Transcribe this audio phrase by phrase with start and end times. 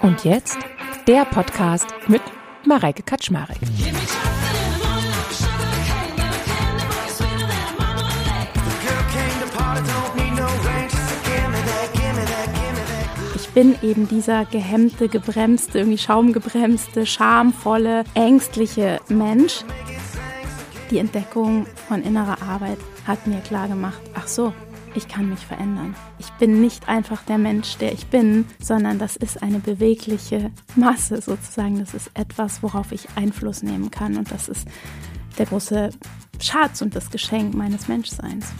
[0.00, 0.58] Und jetzt
[1.06, 2.22] der Podcast mit
[2.64, 3.58] Mareike Kaczmarek.
[13.34, 19.64] Ich bin eben dieser gehemmte, gebremste, irgendwie schaumgebremste, schamvolle, ängstliche Mensch.
[20.90, 24.52] Die Entdeckung von innerer Arbeit hat mir klar gemacht, ach so,
[24.94, 25.94] ich kann mich verändern.
[26.18, 31.20] Ich bin nicht einfach der Mensch, der ich bin, sondern das ist eine bewegliche Masse
[31.20, 31.78] sozusagen.
[31.78, 34.66] Das ist etwas, worauf ich Einfluss nehmen kann und das ist
[35.38, 35.90] der große
[36.40, 38.52] Schatz und das Geschenk meines Menschseins.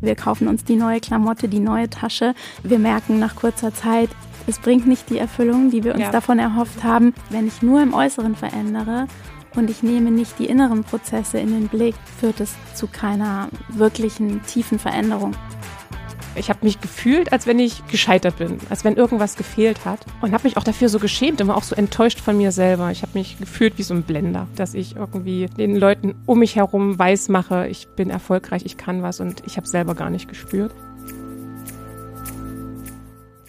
[0.00, 2.34] Wir kaufen uns die neue Klamotte, die neue Tasche.
[2.62, 4.08] Wir merken nach kurzer Zeit,
[4.46, 6.10] es bringt nicht die Erfüllung, die wir uns ja.
[6.10, 7.14] davon erhofft haben.
[7.28, 9.06] Wenn ich nur im Äußeren verändere
[9.56, 14.42] und ich nehme nicht die inneren Prozesse in den Blick, führt es zu keiner wirklichen
[14.44, 15.34] tiefen Veränderung.
[16.36, 20.32] Ich habe mich gefühlt, als wenn ich gescheitert bin, als wenn irgendwas gefehlt hat und
[20.32, 22.92] habe mich auch dafür so geschämt, immer auch so enttäuscht von mir selber.
[22.92, 26.54] Ich habe mich gefühlt wie so ein Blender, dass ich irgendwie den Leuten um mich
[26.54, 30.28] herum weiß mache, ich bin erfolgreich, ich kann was und ich habe selber gar nicht
[30.28, 30.72] gespürt.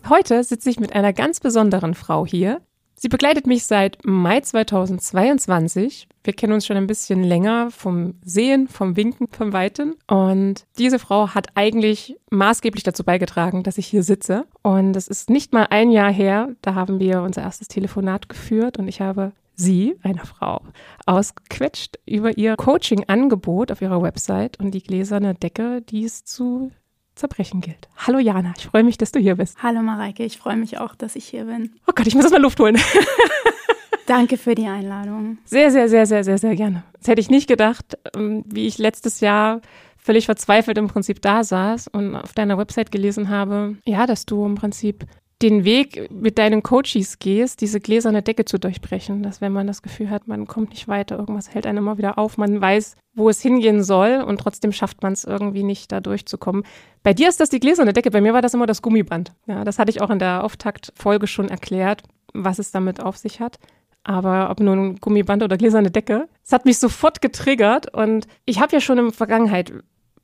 [0.10, 2.62] Heute sitze ich mit einer ganz besonderen Frau hier,
[3.04, 6.08] Sie begleitet mich seit Mai 2022.
[6.24, 9.96] Wir kennen uns schon ein bisschen länger vom Sehen, vom Winken, vom Weiten.
[10.06, 14.46] Und diese Frau hat eigentlich maßgeblich dazu beigetragen, dass ich hier sitze.
[14.62, 18.78] Und es ist nicht mal ein Jahr her, da haben wir unser erstes Telefonat geführt
[18.78, 20.62] und ich habe sie, eine Frau,
[21.08, 26.72] ausgequetscht über ihr Coaching-Angebot auf ihrer Website und die gläserne Decke, die es zu
[27.22, 27.88] zerbrechen gilt.
[27.96, 29.58] Hallo Jana, ich freue mich, dass du hier bist.
[29.62, 31.72] Hallo Mareike, ich freue mich auch, dass ich hier bin.
[31.88, 32.78] Oh Gott, ich muss erst mal Luft holen.
[34.08, 35.38] Danke für die Einladung.
[35.46, 36.84] Sehr, sehr, sehr, sehr, sehr, sehr gerne.
[36.98, 39.62] Das hätte ich nicht gedacht, ähm, wie ich letztes Jahr
[39.98, 44.44] völlig verzweifelt im Prinzip da saß und auf deiner Website gelesen habe, ja, dass du
[44.46, 45.06] im Prinzip
[45.42, 49.82] den Weg mit deinen Coaches gehst, diese gläserne Decke zu durchbrechen, dass wenn man das
[49.82, 53.30] Gefühl hat, man kommt nicht weiter, irgendwas hält einen immer wieder auf, man weiß, wo
[53.30, 56.64] es hingehen soll und trotzdem schafft man es irgendwie nicht, da durchzukommen.
[57.04, 59.34] Bei dir ist das die gläserne Decke, bei mir war das immer das Gummiband.
[59.48, 62.04] Ja, das hatte ich auch in der Auftaktfolge schon erklärt,
[62.34, 63.58] was es damit auf sich hat.
[64.04, 68.74] Aber ob nun Gummiband oder gläserne Decke, es hat mich sofort getriggert und ich habe
[68.74, 69.74] ja schon in der Vergangenheit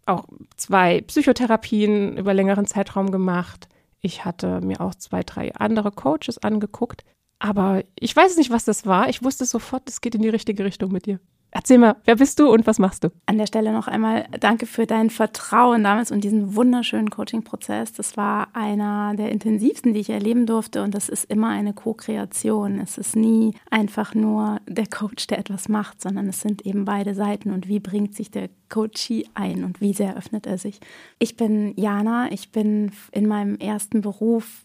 [0.06, 0.26] auch
[0.56, 3.68] zwei Psychotherapien über längeren Zeitraum gemacht
[4.02, 7.04] ich hatte mir auch zwei, drei andere Coaches angeguckt.
[7.40, 9.10] Aber ich weiß nicht, was das war.
[9.10, 11.20] Ich wusste sofort, es geht in die richtige Richtung mit dir.
[11.52, 13.10] Erzähl mal, wer bist du und was machst du?
[13.26, 17.94] An der Stelle noch einmal danke für dein Vertrauen damals und diesen wunderschönen Coaching-Prozess.
[17.94, 22.80] Das war einer der intensivsten, die ich erleben durfte und das ist immer eine Co-Kreation.
[22.80, 27.16] Es ist nie einfach nur der Coach, der etwas macht, sondern es sind eben beide
[27.16, 30.82] Seiten und wie bringt sich der Coachee ein und wie sehr öffnet er sich.
[31.18, 34.64] Ich bin Jana, ich bin in meinem ersten Beruf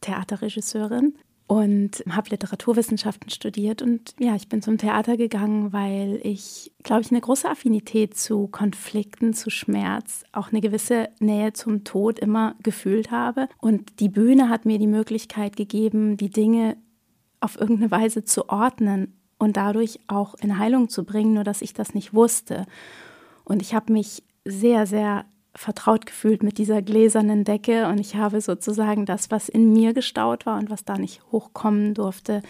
[0.00, 1.14] Theaterregisseurin
[1.46, 7.10] und habe Literaturwissenschaften studiert und ja, ich bin zum Theater gegangen, weil ich, glaube ich,
[7.10, 13.10] eine große Affinität zu Konflikten, zu Schmerz, auch eine gewisse Nähe zum Tod immer gefühlt
[13.10, 16.76] habe und die Bühne hat mir die Möglichkeit gegeben, die Dinge
[17.40, 21.74] auf irgendeine Weise zu ordnen und dadurch auch in Heilung zu bringen, nur dass ich
[21.74, 22.64] das nicht wusste.
[23.44, 28.40] Und ich habe mich sehr, sehr vertraut gefühlt mit dieser gläsernen Decke und ich habe
[28.40, 32.42] sozusagen das, was in mir gestaut war und was da nicht hochkommen durfte,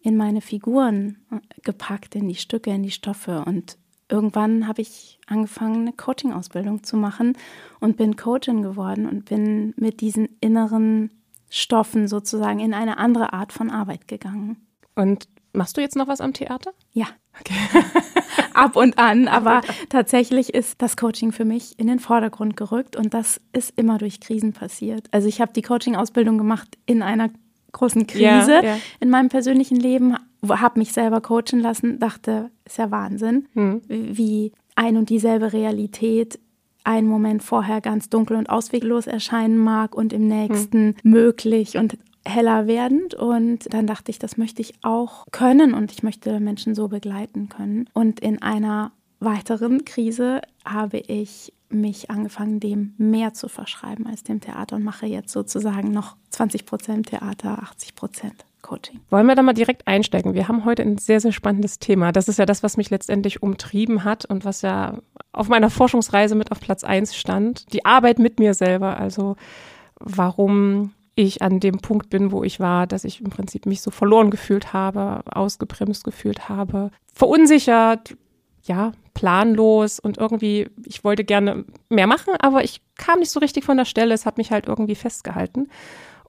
[0.00, 3.44] in meine Figuren äh, gepackt, in die Stücke, in die Stoffe.
[3.46, 7.36] Und irgendwann habe ich angefangen, eine Coaching-Ausbildung zu machen
[7.80, 11.10] und bin Coachin geworden und bin mit diesen inneren
[11.48, 14.56] Stoffen sozusagen in eine andere Art von Arbeit gegangen.
[14.94, 16.72] Und machst du jetzt noch was am Theater?
[16.92, 17.06] Ja.
[17.40, 17.54] Okay.
[18.54, 23.12] ab und an, aber tatsächlich ist das Coaching für mich in den Vordergrund gerückt und
[23.12, 25.08] das ist immer durch Krisen passiert.
[25.10, 27.30] Also ich habe die Coaching-Ausbildung gemacht in einer
[27.72, 28.76] großen Krise ja, ja.
[29.00, 30.16] in meinem persönlichen Leben,
[30.48, 33.82] habe mich selber coachen lassen, dachte, ist ja Wahnsinn, hm.
[33.88, 36.38] wie ein und dieselbe Realität
[36.84, 40.94] einen Moment vorher ganz dunkel und ausweglos erscheinen mag und im nächsten hm.
[41.02, 46.02] möglich und heller werdend und dann dachte ich, das möchte ich auch können und ich
[46.02, 47.88] möchte Menschen so begleiten können.
[47.92, 54.40] Und in einer weiteren Krise habe ich mich angefangen, dem mehr zu verschreiben als dem
[54.40, 59.00] Theater und mache jetzt sozusagen noch 20 Prozent Theater, 80 Prozent Coaching.
[59.10, 60.32] Wollen wir da mal direkt einsteigen?
[60.32, 62.12] Wir haben heute ein sehr, sehr spannendes Thema.
[62.12, 64.98] Das ist ja das, was mich letztendlich umtrieben hat und was ja
[65.32, 67.72] auf meiner Forschungsreise mit auf Platz 1 stand.
[67.74, 68.96] Die Arbeit mit mir selber.
[68.96, 69.36] Also
[70.00, 73.90] warum ich an dem Punkt bin, wo ich war, dass ich im Prinzip mich so
[73.90, 78.16] verloren gefühlt habe, ausgebremst gefühlt habe, verunsichert,
[78.62, 83.64] ja, planlos und irgendwie, ich wollte gerne mehr machen, aber ich kam nicht so richtig
[83.64, 84.14] von der Stelle.
[84.14, 85.68] Es hat mich halt irgendwie festgehalten.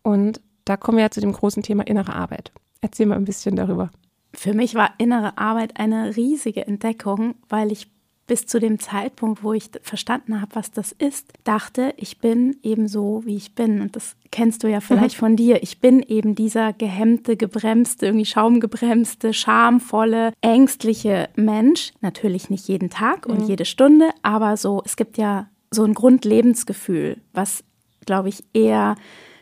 [0.03, 2.51] Und da kommen wir ja zu dem großen Thema innere Arbeit.
[2.81, 3.89] Erzähl mal ein bisschen darüber.
[4.33, 7.87] Für mich war innere Arbeit eine riesige Entdeckung, weil ich
[8.27, 12.87] bis zu dem Zeitpunkt, wo ich verstanden habe, was das ist, dachte, ich bin eben
[12.87, 13.81] so, wie ich bin.
[13.81, 15.19] Und das kennst du ja vielleicht mhm.
[15.19, 15.61] von dir.
[15.61, 21.91] Ich bin eben dieser gehemmte, gebremste, irgendwie schaumgebremste, schamvolle, ängstliche Mensch.
[22.01, 23.47] Natürlich nicht jeden Tag und mhm.
[23.47, 27.63] jede Stunde, aber so, es gibt ja so ein Grundlebensgefühl, was,
[28.05, 28.95] glaube ich, eher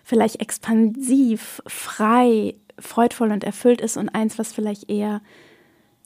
[0.03, 5.21] vielleicht expansiv, frei, freudvoll und erfüllt ist und eins, was vielleicht eher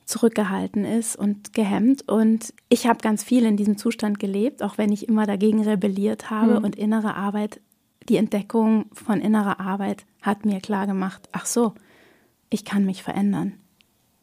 [0.07, 2.07] zurückgehalten ist und gehemmt.
[2.07, 6.31] Und ich habe ganz viel in diesem Zustand gelebt, auch wenn ich immer dagegen rebelliert
[6.31, 6.59] habe.
[6.59, 6.65] Mhm.
[6.65, 7.59] Und innere Arbeit,
[8.07, 11.74] die Entdeckung von innerer Arbeit hat mir klar gemacht, ach so,
[12.50, 13.54] ich kann mich verändern.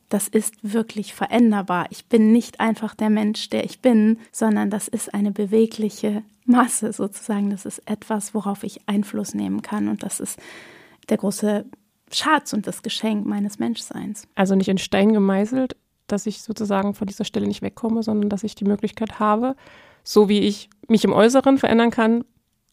[0.09, 1.87] Das ist wirklich veränderbar.
[1.91, 6.95] Ich bin nicht einfach der Mensch, der ich bin, sondern das ist eine bewegliche Masse
[6.95, 7.51] sozusagen.
[7.51, 9.89] Das ist etwas, worauf ich Einfluss nehmen kann.
[9.89, 10.39] Und das ist
[11.11, 11.67] der große
[12.13, 14.27] Schatz und das Geschenk meines Menschseins.
[14.35, 18.45] Also nicht in Stein gemeißelt, dass ich sozusagen von dieser Stelle nicht wegkomme, sondern dass
[18.45, 19.57] ich die Möglichkeit habe,
[20.03, 22.25] so wie ich mich im Äußeren verändern kann,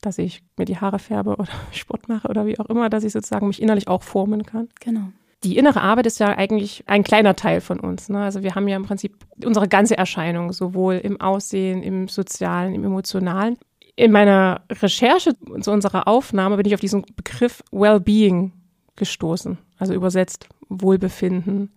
[0.01, 3.13] dass ich mir die Haare färbe oder Sport mache oder wie auch immer, dass ich
[3.13, 4.67] sozusagen mich innerlich auch formen kann.
[4.79, 5.07] Genau.
[5.43, 8.09] Die innere Arbeit ist ja eigentlich ein kleiner Teil von uns.
[8.09, 8.19] Ne?
[8.19, 12.83] Also wir haben ja im Prinzip unsere ganze Erscheinung, sowohl im Aussehen, im Sozialen, im
[12.83, 13.57] Emotionalen.
[13.95, 18.53] In meiner Recherche zu unserer Aufnahme bin ich auf diesen Begriff Wellbeing
[18.95, 21.71] gestoßen, also übersetzt Wohlbefinden.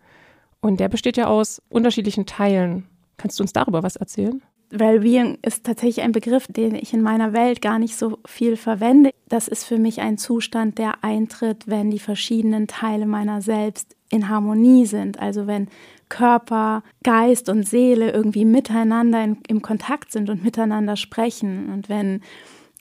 [0.60, 2.86] Und der besteht ja aus unterschiedlichen Teilen.
[3.16, 4.42] Kannst du uns darüber was erzählen?
[4.70, 9.10] Wellbeing ist tatsächlich ein Begriff, den ich in meiner Welt gar nicht so viel verwende.
[9.28, 14.28] Das ist für mich ein Zustand, der eintritt, wenn die verschiedenen Teile meiner selbst in
[14.28, 15.18] Harmonie sind.
[15.18, 15.68] Also wenn
[16.08, 21.70] Körper, Geist und Seele irgendwie miteinander in, im Kontakt sind und miteinander sprechen.
[21.72, 22.20] Und wenn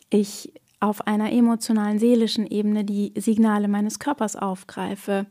[0.10, 0.54] ich
[0.84, 5.26] auf einer emotionalen, seelischen Ebene die Signale meines Körpers aufgreife.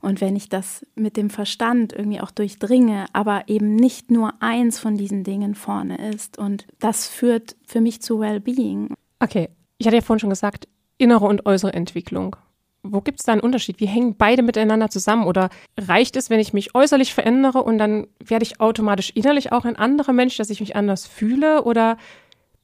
[0.00, 4.78] Und wenn ich das mit dem Verstand irgendwie auch durchdringe, aber eben nicht nur eins
[4.78, 6.38] von diesen Dingen vorne ist.
[6.38, 8.94] Und das führt für mich zu Wellbeing.
[9.20, 9.48] Okay,
[9.78, 10.68] ich hatte ja vorhin schon gesagt,
[10.98, 12.36] innere und äußere Entwicklung.
[12.82, 13.80] Wo gibt es da einen Unterschied?
[13.80, 15.26] Wie hängen beide miteinander zusammen?
[15.26, 15.48] Oder
[15.78, 19.76] reicht es, wenn ich mich äußerlich verändere und dann werde ich automatisch innerlich auch ein
[19.76, 21.64] anderer Mensch, dass ich mich anders fühle?
[21.64, 21.96] Oder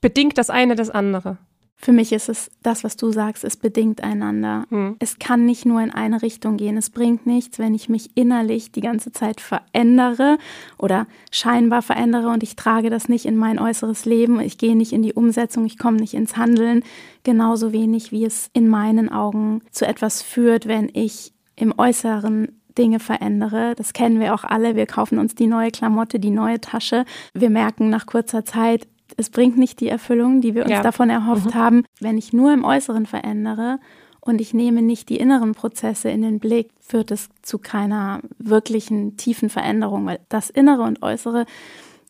[0.01, 1.39] bedingt das eine das andere?
[1.79, 4.65] Für mich ist es das, was du sagst, es bedingt einander.
[4.71, 4.97] Hm.
[4.99, 6.77] Es kann nicht nur in eine Richtung gehen.
[6.77, 10.39] Es bringt nichts, wenn ich mich innerlich die ganze Zeit verändere
[10.79, 14.41] oder scheinbar verändere und ich trage das nicht in mein äußeres Leben.
[14.41, 16.83] Ich gehe nicht in die Umsetzung, ich komme nicht ins Handeln.
[17.25, 23.01] Genauso wenig, wie es in meinen Augen zu etwas führt, wenn ich im Äußeren Dinge
[23.01, 23.75] verändere.
[23.75, 24.77] Das kennen wir auch alle.
[24.77, 27.05] Wir kaufen uns die neue Klamotte, die neue Tasche.
[27.35, 28.87] Wir merken nach kurzer Zeit,
[29.17, 30.83] es bringt nicht die Erfüllung, die wir uns ja.
[30.83, 31.55] davon erhofft mhm.
[31.55, 31.85] haben.
[32.01, 33.79] Wenn ich nur im Äußeren verändere
[34.21, 39.17] und ich nehme nicht die inneren Prozesse in den Blick, führt es zu keiner wirklichen
[39.17, 41.47] tiefen Veränderung, weil das Innere und Äußere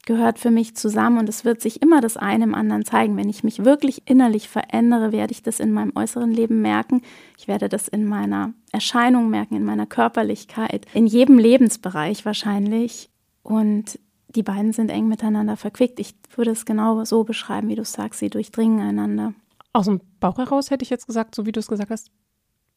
[0.06, 3.16] gehört für mich zusammen und es wird sich immer das eine im anderen zeigen.
[3.16, 7.02] Wenn ich mich wirklich innerlich verändere, werde ich das in meinem äußeren Leben merken.
[7.36, 13.10] Ich werde das in meiner Erscheinung merken, in meiner Körperlichkeit, in jedem Lebensbereich wahrscheinlich.
[13.42, 13.98] Und
[14.36, 15.98] die beiden sind eng miteinander verquickt.
[15.98, 19.34] Ich würde es genau so beschreiben, wie du sagst, sie durchdringen einander.
[19.72, 22.10] Aus dem Bauch heraus hätte ich jetzt gesagt, so wie du es gesagt hast,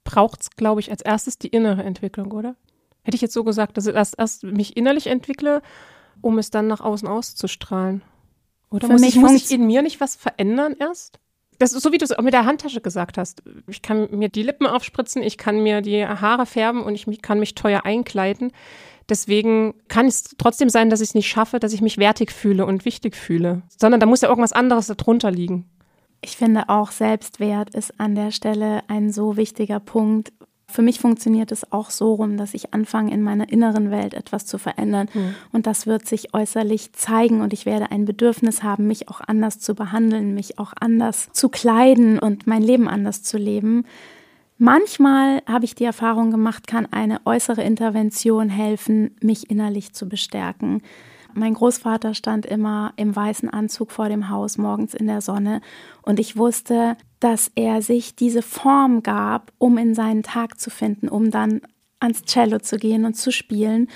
[0.03, 2.55] braucht es, glaube ich, als erstes die innere Entwicklung, oder?
[3.03, 5.61] Hätte ich jetzt so gesagt, dass ich erst, erst mich innerlich entwickle,
[6.21, 8.01] um es dann nach außen auszustrahlen.
[8.71, 11.19] Oder Für muss, mich ich, muss ich in mir nicht was verändern erst?
[11.57, 13.43] Das ist so, wie du es auch mit der Handtasche gesagt hast.
[13.67, 17.39] Ich kann mir die Lippen aufspritzen, ich kann mir die Haare färben und ich kann
[17.39, 18.51] mich teuer einkleiden.
[19.09, 22.65] Deswegen kann es trotzdem sein, dass ich es nicht schaffe, dass ich mich wertig fühle
[22.65, 25.65] und wichtig fühle, sondern da muss ja irgendwas anderes darunter liegen.
[26.21, 30.33] Ich finde auch Selbstwert ist an der Stelle ein so wichtiger Punkt.
[30.67, 34.45] Für mich funktioniert es auch so rum, dass ich anfange, in meiner inneren Welt etwas
[34.45, 35.09] zu verändern.
[35.13, 35.35] Mhm.
[35.51, 39.59] Und das wird sich äußerlich zeigen und ich werde ein Bedürfnis haben, mich auch anders
[39.59, 43.85] zu behandeln, mich auch anders zu kleiden und mein Leben anders zu leben.
[44.61, 50.81] Manchmal habe ich die Erfahrung gemacht, kann eine äußere Intervention helfen, mich innerlich zu bestärken.
[51.33, 55.61] Mein Großvater stand immer im weißen Anzug vor dem Haus morgens in der Sonne
[56.01, 61.07] und ich wusste, dass er sich diese Form gab, um in seinen Tag zu finden,
[61.07, 61.61] um dann
[62.01, 63.87] ans Cello zu gehen und zu spielen.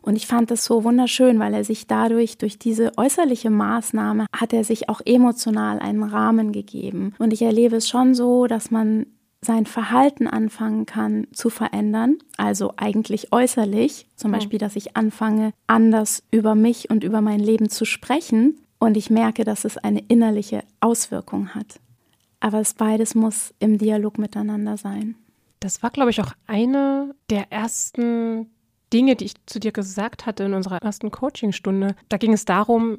[0.00, 4.52] Und ich fand das so wunderschön, weil er sich dadurch, durch diese äußerliche Maßnahme, hat
[4.52, 7.14] er sich auch emotional einen Rahmen gegeben.
[7.18, 9.06] Und ich erlebe es schon so, dass man
[9.44, 16.22] sein Verhalten anfangen kann zu verändern, also eigentlich äußerlich, zum Beispiel, dass ich anfange, anders
[16.30, 20.64] über mich und über mein Leben zu sprechen und ich merke, dass es eine innerliche
[20.80, 21.80] Auswirkung hat.
[22.40, 25.14] Aber es beides muss im Dialog miteinander sein.
[25.60, 28.50] Das war, glaube ich, auch eine der ersten
[28.92, 31.96] Dinge, die ich zu dir gesagt hatte in unserer ersten Coachingstunde.
[32.10, 32.98] Da ging es darum,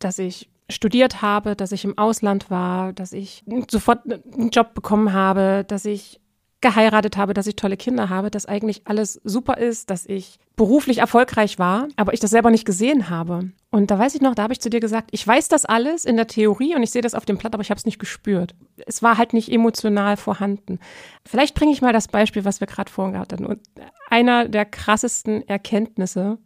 [0.00, 5.12] dass ich studiert habe, dass ich im Ausland war, dass ich sofort einen Job bekommen
[5.12, 6.20] habe, dass ich
[6.62, 10.98] geheiratet habe, dass ich tolle Kinder habe, dass eigentlich alles super ist, dass ich beruflich
[10.98, 13.50] erfolgreich war, aber ich das selber nicht gesehen habe.
[13.70, 16.04] Und da weiß ich noch, da habe ich zu dir gesagt, ich weiß das alles
[16.04, 17.98] in der Theorie und ich sehe das auf dem Blatt, aber ich habe es nicht
[17.98, 18.54] gespürt.
[18.86, 20.78] Es war halt nicht emotional vorhanden.
[21.26, 23.44] Vielleicht bringe ich mal das Beispiel, was wir gerade vorhin hatten.
[23.44, 23.60] Und
[24.08, 26.38] einer der krassesten Erkenntnisse,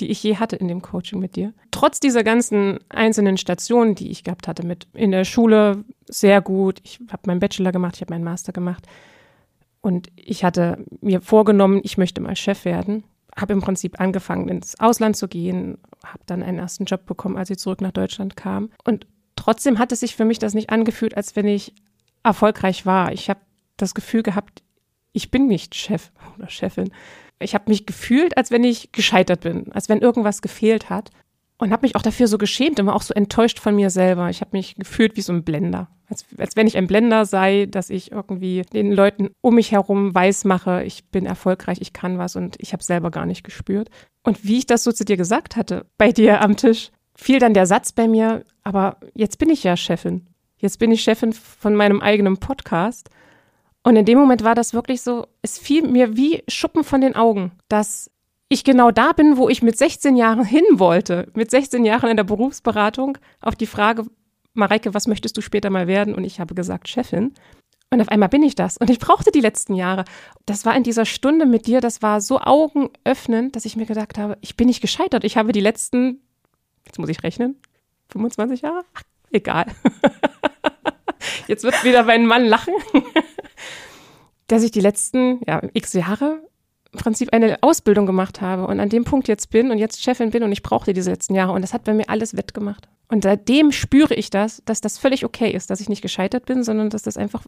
[0.00, 1.52] die ich je hatte in dem Coaching mit dir.
[1.70, 6.80] Trotz dieser ganzen einzelnen Stationen, die ich gehabt hatte, mit in der Schule sehr gut,
[6.84, 8.86] ich habe meinen Bachelor gemacht, ich habe meinen Master gemacht
[9.80, 13.04] und ich hatte mir vorgenommen, ich möchte mal Chef werden.
[13.36, 17.50] Habe im Prinzip angefangen, ins Ausland zu gehen, habe dann einen ersten Job bekommen, als
[17.50, 18.70] ich zurück nach Deutschland kam.
[18.84, 21.72] Und trotzdem hat es sich für mich das nicht angefühlt, als wenn ich
[22.24, 23.12] erfolgreich war.
[23.12, 23.40] Ich habe
[23.76, 24.62] das Gefühl gehabt,
[25.12, 26.90] ich bin nicht Chef oder Chefin.
[27.40, 31.10] Ich habe mich gefühlt, als wenn ich gescheitert bin, als wenn irgendwas gefehlt hat.
[31.60, 34.30] Und habe mich auch dafür so geschämt, immer auch so enttäuscht von mir selber.
[34.30, 35.88] Ich habe mich gefühlt wie so ein Blender.
[36.08, 40.14] Als, als wenn ich ein Blender sei, dass ich irgendwie den Leuten um mich herum
[40.14, 43.90] weiß mache, ich bin erfolgreich, ich kann was und ich habe selber gar nicht gespürt.
[44.22, 47.54] Und wie ich das so zu dir gesagt hatte, bei dir am Tisch, fiel dann
[47.54, 50.28] der Satz bei mir, aber jetzt bin ich ja Chefin.
[50.58, 53.10] Jetzt bin ich Chefin von meinem eigenen Podcast.
[53.88, 57.16] Und in dem Moment war das wirklich so, es fiel mir wie Schuppen von den
[57.16, 58.10] Augen, dass
[58.50, 61.30] ich genau da bin, wo ich mit 16 Jahren hin wollte.
[61.32, 64.04] Mit 16 Jahren in der Berufsberatung auf die Frage,
[64.52, 66.14] Mareike, was möchtest du später mal werden?
[66.14, 67.32] Und ich habe gesagt, Chefin.
[67.88, 68.76] Und auf einmal bin ich das.
[68.76, 70.04] Und ich brauchte die letzten Jahre.
[70.44, 74.18] Das war in dieser Stunde mit dir, das war so augenöffnend, dass ich mir gedacht
[74.18, 75.24] habe, ich bin nicht gescheitert.
[75.24, 76.20] Ich habe die letzten,
[76.84, 77.58] jetzt muss ich rechnen,
[78.10, 78.84] 25 Jahre?
[78.92, 79.64] Ach, egal.
[81.46, 82.74] Jetzt wird wieder mein Mann lachen,
[84.48, 86.42] dass ich die letzten ja, x Jahre
[86.92, 90.30] im Prinzip eine Ausbildung gemacht habe und an dem Punkt jetzt bin und jetzt Chefin
[90.30, 92.88] bin und ich brauchte diese letzten Jahre und das hat bei mir alles wettgemacht.
[93.08, 96.62] Und seitdem spüre ich das, dass das völlig okay ist, dass ich nicht gescheitert bin,
[96.62, 97.44] sondern dass das einfach,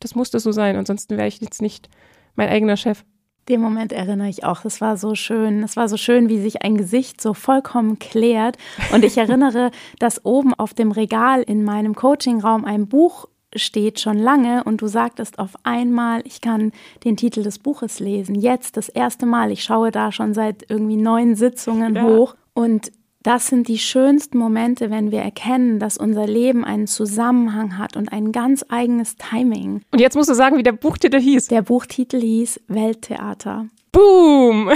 [0.00, 0.76] das musste so sein.
[0.76, 1.88] Ansonsten wäre ich jetzt nicht
[2.34, 3.04] mein eigener Chef.
[3.48, 4.62] Den Moment erinnere ich auch.
[4.62, 5.62] Das war so schön.
[5.62, 8.56] Es war so schön, wie sich ein Gesicht so vollkommen klärt.
[8.92, 14.18] Und ich erinnere, dass oben auf dem Regal in meinem Coachingraum ein Buch steht schon
[14.18, 16.72] lange und du sagtest auf einmal, ich kann
[17.04, 18.34] den Titel des Buches lesen.
[18.34, 19.50] Jetzt das erste Mal.
[19.50, 22.04] Ich schaue da schon seit irgendwie neun Sitzungen ja.
[22.04, 22.92] hoch und
[23.22, 28.10] das sind die schönsten Momente, wenn wir erkennen, dass unser Leben einen Zusammenhang hat und
[28.12, 29.82] ein ganz eigenes Timing.
[29.92, 31.46] Und jetzt musst du sagen, wie der Buchtitel hieß.
[31.46, 33.68] Der Buchtitel hieß Welttheater.
[33.92, 34.70] Boom!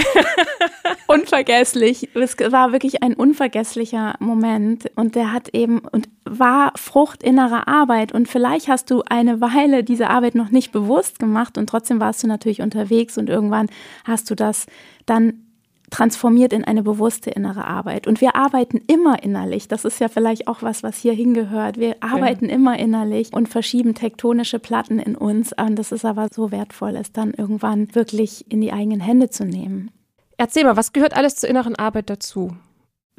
[1.07, 2.09] Unvergesslich.
[2.13, 8.11] Es war wirklich ein unvergesslicher Moment und der hat eben und war Frucht innerer Arbeit
[8.11, 12.21] und vielleicht hast du eine Weile diese Arbeit noch nicht bewusst gemacht und trotzdem warst
[12.21, 13.69] du natürlich unterwegs und irgendwann
[14.05, 14.67] hast du das
[15.07, 15.46] dann
[15.89, 18.07] transformiert in eine bewusste innere Arbeit.
[18.07, 19.67] Und wir arbeiten immer innerlich.
[19.67, 21.77] Das ist ja vielleicht auch was, was hier hingehört.
[21.77, 22.55] Wir arbeiten ja.
[22.55, 25.53] immer innerlich und verschieben tektonische Platten in uns.
[25.53, 29.45] Und das ist aber so wertvoll, es dann irgendwann wirklich in die eigenen Hände zu
[29.45, 29.91] nehmen.
[30.37, 32.55] Erzähl mal, was gehört alles zur inneren Arbeit dazu?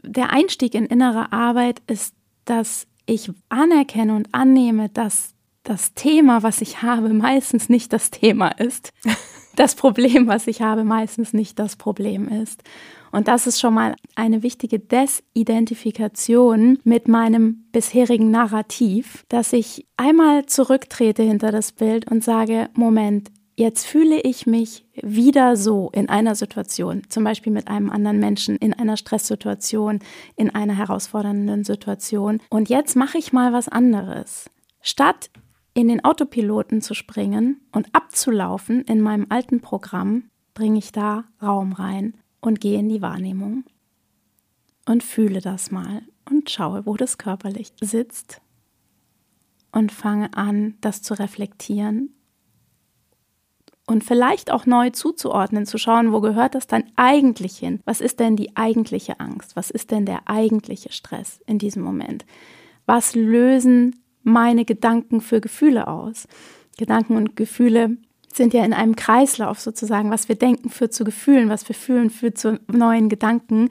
[0.02, 5.34] Der Einstieg in innere Arbeit ist, dass ich anerkenne und annehme, dass
[5.64, 8.92] das Thema, was ich habe, meistens nicht das Thema ist.
[9.58, 12.62] das Problem, was ich habe, meistens nicht das Problem ist.
[13.10, 20.46] Und das ist schon mal eine wichtige Desidentifikation mit meinem bisherigen Narrativ, dass ich einmal
[20.46, 26.34] zurücktrete hinter das Bild und sage, Moment, jetzt fühle ich mich wieder so in einer
[26.34, 30.00] Situation, zum Beispiel mit einem anderen Menschen, in einer Stresssituation,
[30.36, 32.40] in einer herausfordernden Situation.
[32.50, 34.48] Und jetzt mache ich mal was anderes.
[34.80, 35.30] Statt
[35.78, 41.72] in den Autopiloten zu springen und abzulaufen in meinem alten Programm, bringe ich da Raum
[41.72, 43.62] rein und gehe in die Wahrnehmung
[44.86, 48.40] und fühle das mal und schaue, wo das körperlich sitzt
[49.70, 52.12] und fange an, das zu reflektieren
[53.86, 57.78] und vielleicht auch neu zuzuordnen, zu schauen, wo gehört das dann eigentlich hin?
[57.84, 59.54] Was ist denn die eigentliche Angst?
[59.54, 62.26] Was ist denn der eigentliche Stress in diesem Moment?
[62.84, 66.26] Was lösen meine Gedanken für Gefühle aus?
[66.76, 67.96] Gedanken und Gefühle
[68.32, 70.10] sind ja in einem Kreislauf sozusagen.
[70.10, 73.70] Was wir denken führt zu Gefühlen, was wir fühlen führt zu neuen Gedanken.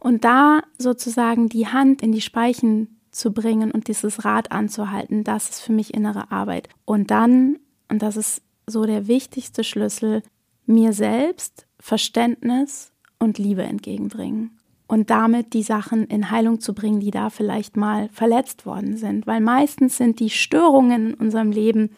[0.00, 5.50] Und da sozusagen die Hand in die Speichen zu bringen und dieses Rad anzuhalten, das
[5.50, 6.68] ist für mich innere Arbeit.
[6.84, 7.58] Und dann,
[7.90, 10.22] und das ist so der wichtigste Schlüssel,
[10.66, 14.56] mir selbst Verständnis und Liebe entgegenbringen
[14.88, 19.26] und damit die Sachen in Heilung zu bringen, die da vielleicht mal verletzt worden sind.
[19.26, 21.90] Weil meistens sind die Störungen in unserem Leben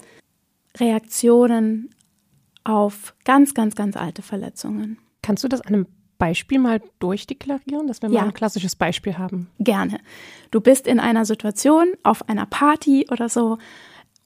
[0.79, 1.91] Reaktionen
[2.65, 4.99] auf ganz, ganz, ganz alte Verletzungen.
[5.23, 5.87] Kannst du das an einem
[6.19, 9.49] Beispiel mal durchdeklarieren, dass wir mal ein klassisches Beispiel haben?
[9.59, 10.01] Gerne.
[10.51, 13.59] Du bist in einer Situation, auf einer Party oder so,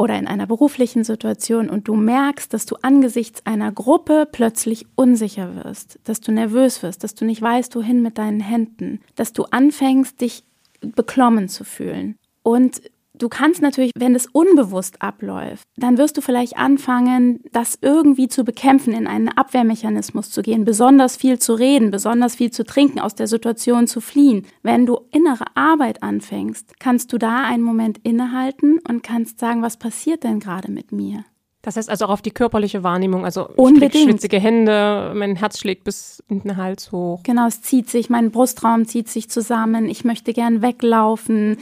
[0.03, 5.55] oder in einer beruflichen Situation und du merkst, dass du angesichts einer Gruppe plötzlich unsicher
[5.55, 9.45] wirst, dass du nervös wirst, dass du nicht weißt, wohin mit deinen Händen, dass du
[9.45, 10.43] anfängst, dich
[10.81, 12.17] beklommen zu fühlen.
[12.43, 12.83] Und
[13.19, 18.43] Du kannst natürlich, wenn es unbewusst abläuft, dann wirst du vielleicht anfangen, das irgendwie zu
[18.43, 23.15] bekämpfen, in einen Abwehrmechanismus zu gehen, besonders viel zu reden, besonders viel zu trinken, aus
[23.15, 24.47] der Situation zu fliehen.
[24.63, 29.77] Wenn du innere Arbeit anfängst, kannst du da einen Moment innehalten und kannst sagen, was
[29.77, 31.25] passiert denn gerade mit mir?
[31.61, 33.95] Das heißt also auch auf die körperliche Wahrnehmung, also Unbedingt.
[33.95, 37.23] ich schwitzige Hände, mein Herz schlägt bis in den Hals hoch.
[37.23, 41.59] Genau, es zieht sich, mein Brustraum zieht sich zusammen, ich möchte gern weglaufen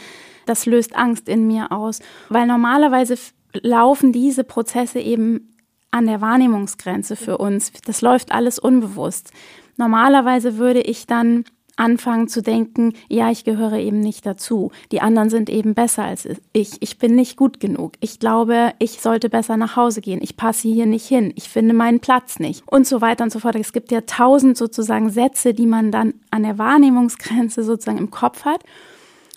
[0.50, 3.16] das löst Angst in mir aus, weil normalerweise
[3.62, 5.54] laufen diese Prozesse eben
[5.90, 7.72] an der Wahrnehmungsgrenze für uns.
[7.86, 9.32] Das läuft alles unbewusst.
[9.76, 11.44] Normalerweise würde ich dann
[11.76, 14.70] anfangen zu denken, ja, ich gehöre eben nicht dazu.
[14.92, 16.82] Die anderen sind eben besser als ich.
[16.82, 17.92] Ich bin nicht gut genug.
[18.00, 20.20] Ich glaube, ich sollte besser nach Hause gehen.
[20.20, 21.32] Ich passe hier nicht hin.
[21.36, 22.62] Ich finde meinen Platz nicht.
[22.66, 23.56] Und so weiter und so fort.
[23.56, 28.44] Es gibt ja tausend sozusagen Sätze, die man dann an der Wahrnehmungsgrenze sozusagen im Kopf
[28.44, 28.62] hat.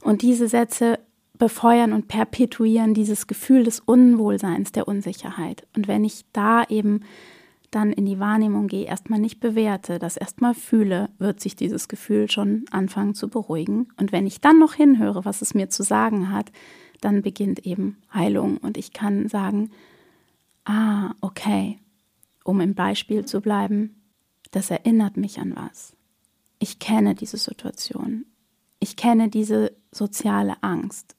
[0.01, 0.99] Und diese Sätze
[1.37, 5.67] befeuern und perpetuieren dieses Gefühl des Unwohlseins, der Unsicherheit.
[5.75, 7.01] Und wenn ich da eben
[7.71, 12.29] dann in die Wahrnehmung gehe, erstmal nicht bewerte, das erstmal fühle, wird sich dieses Gefühl
[12.29, 13.87] schon anfangen zu beruhigen.
[13.97, 16.51] Und wenn ich dann noch hinhöre, was es mir zu sagen hat,
[17.01, 19.71] dann beginnt eben Heilung und ich kann sagen,
[20.65, 21.79] ah, okay,
[22.43, 24.03] um im Beispiel zu bleiben,
[24.51, 25.95] das erinnert mich an was.
[26.59, 28.25] Ich kenne diese Situation.
[28.79, 31.15] Ich kenne diese soziale Angst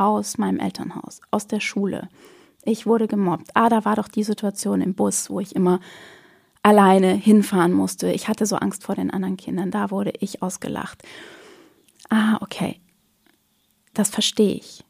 [0.00, 2.08] aus meinem Elternhaus, aus der Schule.
[2.64, 3.50] Ich wurde gemobbt.
[3.54, 5.78] Ah, da war doch die Situation im Bus, wo ich immer
[6.62, 8.10] alleine hinfahren musste.
[8.10, 9.70] Ich hatte so Angst vor den anderen Kindern.
[9.70, 11.02] Da wurde ich ausgelacht.
[12.08, 12.80] Ah, okay.
[13.92, 14.84] Das verstehe ich.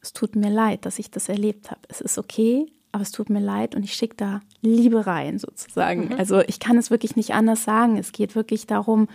[0.00, 1.80] Es tut mir leid, dass ich das erlebt habe.
[1.88, 6.08] Es ist okay, aber es tut mir leid und ich schicke da Liebe rein sozusagen.
[6.08, 6.18] Mhm.
[6.18, 7.98] Also ich kann es wirklich nicht anders sagen.
[7.98, 9.08] Es geht wirklich darum,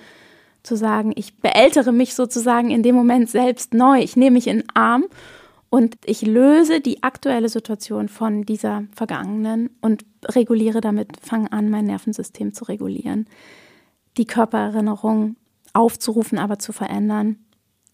[0.64, 4.00] zu sagen, ich beältere mich sozusagen in dem Moment selbst neu.
[4.00, 5.06] Ich nehme mich in den Arm
[5.70, 11.86] und ich löse die aktuelle Situation von dieser vergangenen und reguliere damit, fange an, mein
[11.86, 13.28] Nervensystem zu regulieren,
[14.18, 15.36] die Körpererinnerung
[15.74, 17.38] aufzurufen, aber zu verändern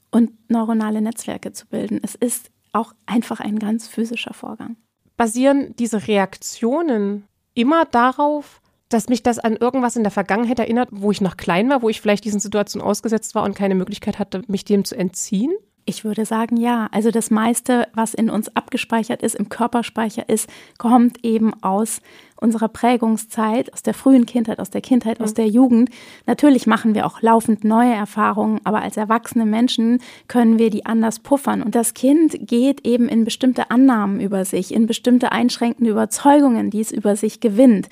[0.10, 2.00] und neuronale Netzwerke zu bilden.
[2.02, 4.78] Es ist auch einfach ein ganz physischer Vorgang.
[5.18, 11.12] Basieren diese Reaktionen immer darauf, dass mich das an irgendwas in der Vergangenheit erinnert, wo
[11.12, 14.44] ich noch klein war, wo ich vielleicht diesen Situationen ausgesetzt war und keine Möglichkeit hatte,
[14.48, 15.54] mich dem zu entziehen?
[15.88, 16.88] Ich würde sagen, ja.
[16.92, 22.02] Also das meiste, was in uns abgespeichert ist, im Körperspeicher ist, kommt eben aus
[22.38, 25.26] unserer Prägungszeit, aus der frühen Kindheit, aus der Kindheit, mhm.
[25.26, 25.92] aus der Jugend.
[26.26, 31.20] Natürlich machen wir auch laufend neue Erfahrungen, aber als erwachsene Menschen können wir die anders
[31.20, 31.62] puffern.
[31.62, 36.82] Und das Kind geht eben in bestimmte Annahmen über sich, in bestimmte einschränkende Überzeugungen, die
[36.82, 37.90] es über sich gewinnt.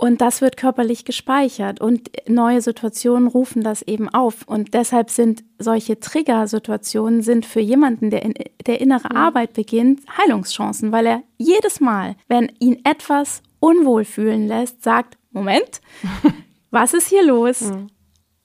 [0.00, 4.46] Und das wird körperlich gespeichert und neue Situationen rufen das eben auf.
[4.46, 8.34] Und deshalb sind solche Trigger-Situationen sind für jemanden, der in
[8.64, 9.16] der innere mhm.
[9.16, 15.80] Arbeit beginnt, Heilungschancen, weil er jedes Mal, wenn ihn etwas unwohl fühlen lässt, sagt, Moment,
[16.70, 17.62] was ist hier los?
[17.62, 17.88] Mhm.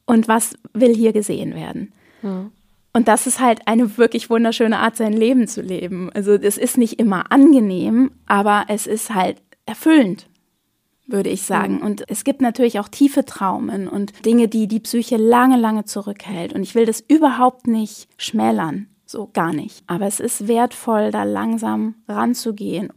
[0.08, 1.94] Und was will hier gesehen werden?
[2.24, 2.50] Mhm.
[2.94, 6.10] Und das ist halt eine wirklich wunderschöne Art, sein Leben zu leben.
[6.16, 9.38] Also es ist nicht immer angenehm, aber es ist halt
[9.68, 10.28] erfüllend
[11.06, 11.76] würde ich sagen.
[11.76, 11.82] Mhm.
[11.82, 16.54] Und es gibt natürlich auch tiefe Traumen und Dinge, die die Psyche lange, lange zurückhält.
[16.54, 19.84] Und ich will das überhaupt nicht schmälern, so gar nicht.
[19.88, 22.92] Aber es ist wertvoll, da langsam ranzugehen.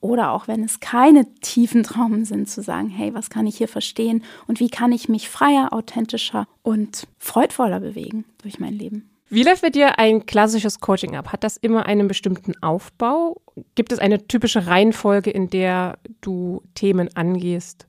[0.00, 3.68] Oder auch wenn es keine tiefen Traumen sind, zu sagen, hey, was kann ich hier
[3.68, 9.11] verstehen und wie kann ich mich freier, authentischer und freudvoller bewegen durch mein Leben.
[9.32, 11.32] Wie läuft bei dir ein klassisches Coaching ab?
[11.32, 13.40] Hat das immer einen bestimmten Aufbau?
[13.74, 17.86] Gibt es eine typische Reihenfolge, in der du Themen angehst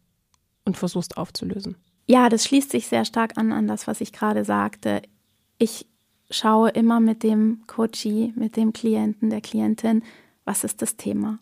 [0.64, 1.76] und versuchst aufzulösen?
[2.08, 5.02] Ja, das schließt sich sehr stark an an das, was ich gerade sagte.
[5.58, 5.86] Ich
[6.30, 10.02] schaue immer mit dem Coachee, mit dem Klienten, der Klientin,
[10.46, 11.40] was ist das Thema,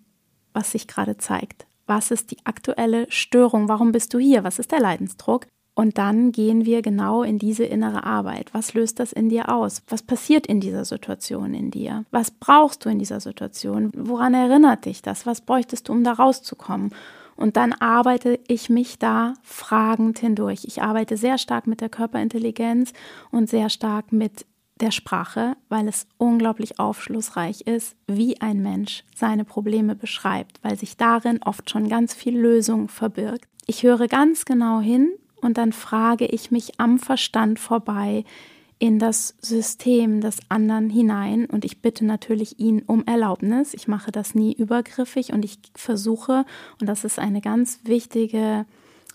[0.52, 1.68] was sich gerade zeigt?
[1.86, 3.70] Was ist die aktuelle Störung?
[3.70, 4.44] Warum bist du hier?
[4.44, 5.46] Was ist der Leidensdruck?
[5.82, 8.54] Und dann gehen wir genau in diese innere Arbeit.
[8.54, 9.82] Was löst das in dir aus?
[9.90, 12.06] Was passiert in dieser Situation in dir?
[12.12, 13.92] Was brauchst du in dieser Situation?
[13.96, 15.26] Woran erinnert dich das?
[15.26, 16.94] Was bräuchtest du, um da rauszukommen?
[17.36, 20.66] Und dann arbeite ich mich da fragend hindurch.
[20.66, 22.94] Ich arbeite sehr stark mit der Körperintelligenz
[23.32, 24.46] und sehr stark mit
[24.82, 30.96] der Sprache, weil es unglaublich aufschlussreich ist, wie ein Mensch seine Probleme beschreibt, weil sich
[30.96, 33.48] darin oft schon ganz viel Lösung verbirgt.
[33.66, 38.24] Ich höre ganz genau hin und dann frage ich mich am Verstand vorbei
[38.80, 43.76] in das System des anderen hinein und ich bitte natürlich ihn um Erlaubnis.
[43.76, 46.46] Ich mache das nie übergriffig und ich versuche,
[46.80, 48.66] und das ist eine ganz wichtige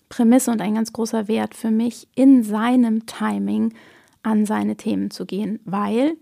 [0.07, 3.73] Prämisse und ein ganz großer Wert für mich, in seinem Timing
[4.23, 6.15] an seine Themen zu gehen, weil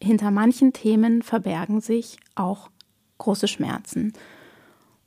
[0.00, 2.70] hinter manchen Themen verbergen sich auch
[3.18, 4.12] große Schmerzen.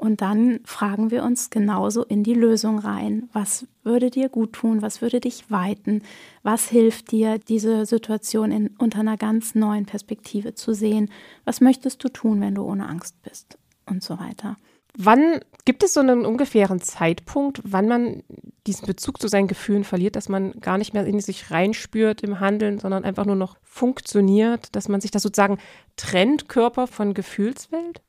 [0.03, 3.29] Und dann fragen wir uns genauso in die Lösung rein.
[3.31, 4.81] Was würde dir gut tun?
[4.81, 6.01] Was würde dich weiten?
[6.41, 11.09] Was hilft dir, diese Situation in, unter einer ganz neuen Perspektive zu sehen?
[11.45, 13.57] Was möchtest du tun, wenn du ohne Angst bist?
[13.85, 14.57] Und so weiter.
[14.97, 18.23] Wann gibt es so einen ungefähren Zeitpunkt, wann man
[18.67, 22.41] diesen Bezug zu seinen Gefühlen verliert, dass man gar nicht mehr in sich reinspürt im
[22.41, 25.59] Handeln, sondern einfach nur noch funktioniert, dass man sich das sozusagen
[25.95, 28.01] trennt, Körper von Gefühlswelt?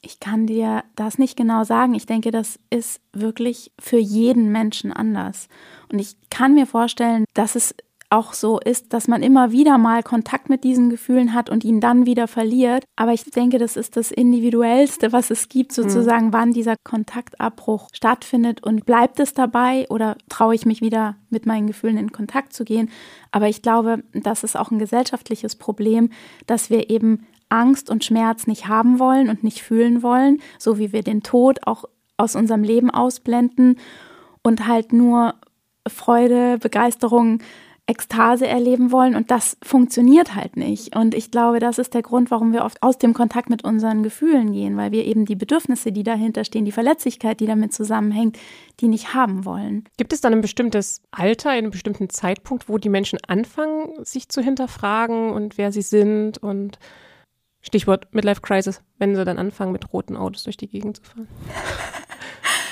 [0.00, 1.94] Ich kann dir das nicht genau sagen.
[1.94, 5.48] Ich denke, das ist wirklich für jeden Menschen anders.
[5.90, 7.74] Und ich kann mir vorstellen, dass es
[8.10, 11.80] auch so ist, dass man immer wieder mal Kontakt mit diesen Gefühlen hat und ihn
[11.80, 12.84] dann wieder verliert.
[12.96, 15.82] Aber ich denke, das ist das Individuellste, was es gibt, mhm.
[15.82, 16.32] sozusagen, mhm.
[16.32, 21.66] wann dieser Kontaktabbruch stattfindet und bleibt es dabei oder traue ich mich wieder mit meinen
[21.66, 22.90] Gefühlen in Kontakt zu gehen.
[23.30, 26.10] Aber ich glaube, das ist auch ein gesellschaftliches Problem,
[26.46, 30.92] dass wir eben Angst und Schmerz nicht haben wollen und nicht fühlen wollen, so wie
[30.92, 31.84] wir den Tod auch
[32.16, 33.78] aus unserem Leben ausblenden
[34.42, 35.34] und halt nur
[35.86, 37.40] Freude, Begeisterung,
[37.88, 40.94] Ekstase erleben wollen und das funktioniert halt nicht.
[40.94, 44.02] Und ich glaube, das ist der Grund, warum wir oft aus dem Kontakt mit unseren
[44.02, 48.36] Gefühlen gehen, weil wir eben die Bedürfnisse, die dahinter stehen, die Verletzlichkeit, die damit zusammenhängt,
[48.80, 49.84] die nicht haben wollen.
[49.96, 54.42] Gibt es dann ein bestimmtes Alter, einen bestimmten Zeitpunkt, wo die Menschen anfangen, sich zu
[54.42, 56.78] hinterfragen und wer sie sind und
[57.68, 61.28] Stichwort Midlife Crisis, wenn sie dann anfangen, mit roten Autos durch die Gegend zu fahren.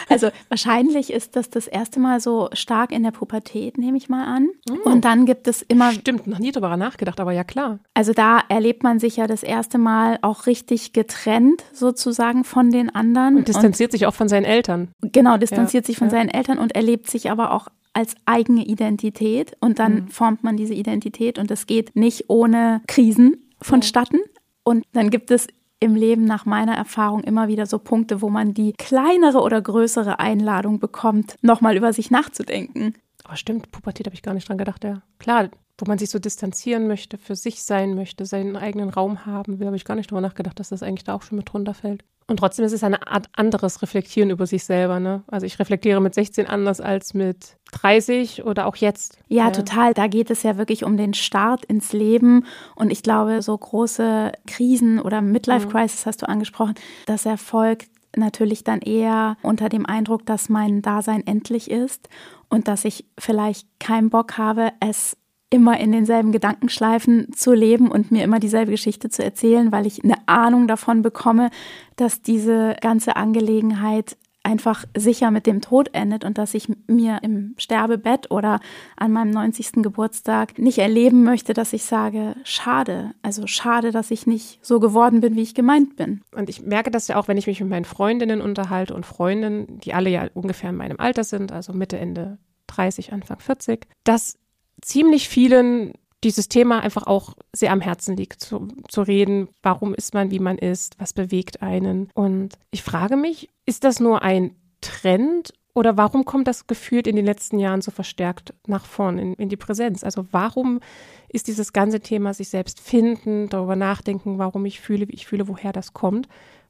[0.08, 4.24] Also wahrscheinlich ist das das erste Mal so stark in der Pubertät, nehme ich mal
[4.24, 4.48] an.
[4.70, 4.88] Oh.
[4.88, 5.92] Und dann gibt es immer.
[5.92, 7.80] Stimmt, noch nie darüber nachgedacht, aber ja klar.
[7.92, 12.94] Also da erlebt man sich ja das erste Mal auch richtig getrennt sozusagen von den
[12.94, 13.38] anderen.
[13.38, 14.92] Und distanziert und, sich auch von seinen Eltern.
[15.00, 16.12] Genau, distanziert ja, sich von ja.
[16.12, 19.56] seinen Eltern und erlebt sich aber auch als eigene Identität.
[19.60, 20.08] Und dann mhm.
[20.08, 24.20] formt man diese Identität und es geht nicht ohne Krisen vonstatten.
[24.68, 25.46] Und dann gibt es
[25.78, 30.18] im Leben nach meiner Erfahrung immer wieder so Punkte, wo man die kleinere oder größere
[30.18, 32.94] Einladung bekommt, nochmal über sich nachzudenken.
[33.26, 35.02] Aber stimmt, Pubertät habe ich gar nicht dran gedacht, ja.
[35.18, 39.58] Klar, wo man sich so distanzieren möchte, für sich sein möchte, seinen eigenen Raum haben
[39.58, 42.04] will, habe ich gar nicht drüber nachgedacht, dass das eigentlich da auch schon mit runterfällt.
[42.28, 45.00] Und trotzdem ist es eine Art anderes Reflektieren über sich selber.
[45.00, 45.24] Ne?
[45.26, 49.18] Also ich reflektiere mit 16 anders als mit 30 oder auch jetzt.
[49.26, 49.92] Ja, ja, total.
[49.92, 52.44] Da geht es ja wirklich um den Start ins Leben.
[52.76, 55.70] Und ich glaube, so große Krisen oder Midlife mhm.
[55.70, 56.74] Crisis hast du angesprochen,
[57.06, 62.08] das erfolgt natürlich dann eher unter dem Eindruck, dass mein Dasein endlich ist
[62.48, 65.16] und dass ich vielleicht keinen Bock habe, es
[65.50, 70.02] immer in denselben Gedankenschleifen zu leben und mir immer dieselbe Geschichte zu erzählen, weil ich
[70.02, 71.50] eine Ahnung davon bekomme,
[71.94, 77.54] dass diese ganze Angelegenheit einfach sicher mit dem Tod endet und dass ich mir im
[77.58, 78.60] Sterbebett oder
[78.96, 79.82] an meinem 90.
[79.82, 85.20] Geburtstag nicht erleben möchte, dass ich sage, schade, also schade, dass ich nicht so geworden
[85.20, 86.22] bin, wie ich gemeint bin.
[86.32, 89.80] Und ich merke das ja auch, wenn ich mich mit meinen Freundinnen unterhalte und Freundinnen,
[89.80, 94.38] die alle ja ungefähr in meinem Alter sind, also Mitte, Ende 30, Anfang 40, dass
[94.80, 95.92] ziemlich vielen
[96.24, 100.38] dieses Thema einfach auch sehr am Herzen liegt, zu, zu reden, warum ist man, wie
[100.38, 102.10] man ist, was bewegt einen.
[102.14, 107.16] Und ich frage mich, ist das nur ein Trend oder warum kommt das gefühlt in
[107.16, 110.04] den letzten Jahren so verstärkt nach vorn in, in, die Präsenz?
[110.04, 110.80] Also warum
[111.28, 115.48] ist dieses ganze Thema sich selbst finden, darüber nachdenken, warum ich fühle, wie ich fühle,
[115.48, 116.28] woher das kommt?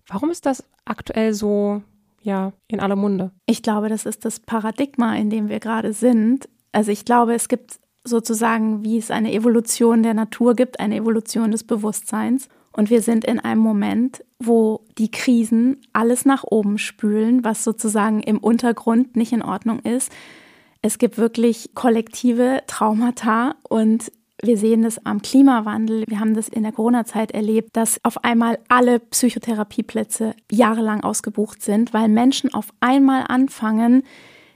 [0.08, 1.82] Warum ist das aktuell so,
[2.20, 3.30] ja, in aller Munde?
[3.46, 6.48] Ich glaube, das ist das Paradigma, in dem wir gerade sind.
[6.72, 11.50] Also ich glaube, es gibt sozusagen, wie es eine Evolution der Natur gibt, eine Evolution
[11.50, 12.48] des Bewusstseins.
[12.72, 18.20] Und wir sind in einem Moment, wo die Krisen alles nach oben spülen, was sozusagen
[18.20, 20.12] im Untergrund nicht in Ordnung ist.
[20.82, 26.04] Es gibt wirklich kollektive Traumata und wir sehen das am Klimawandel.
[26.06, 31.94] Wir haben das in der Corona-Zeit erlebt, dass auf einmal alle Psychotherapieplätze jahrelang ausgebucht sind,
[31.94, 34.02] weil Menschen auf einmal anfangen,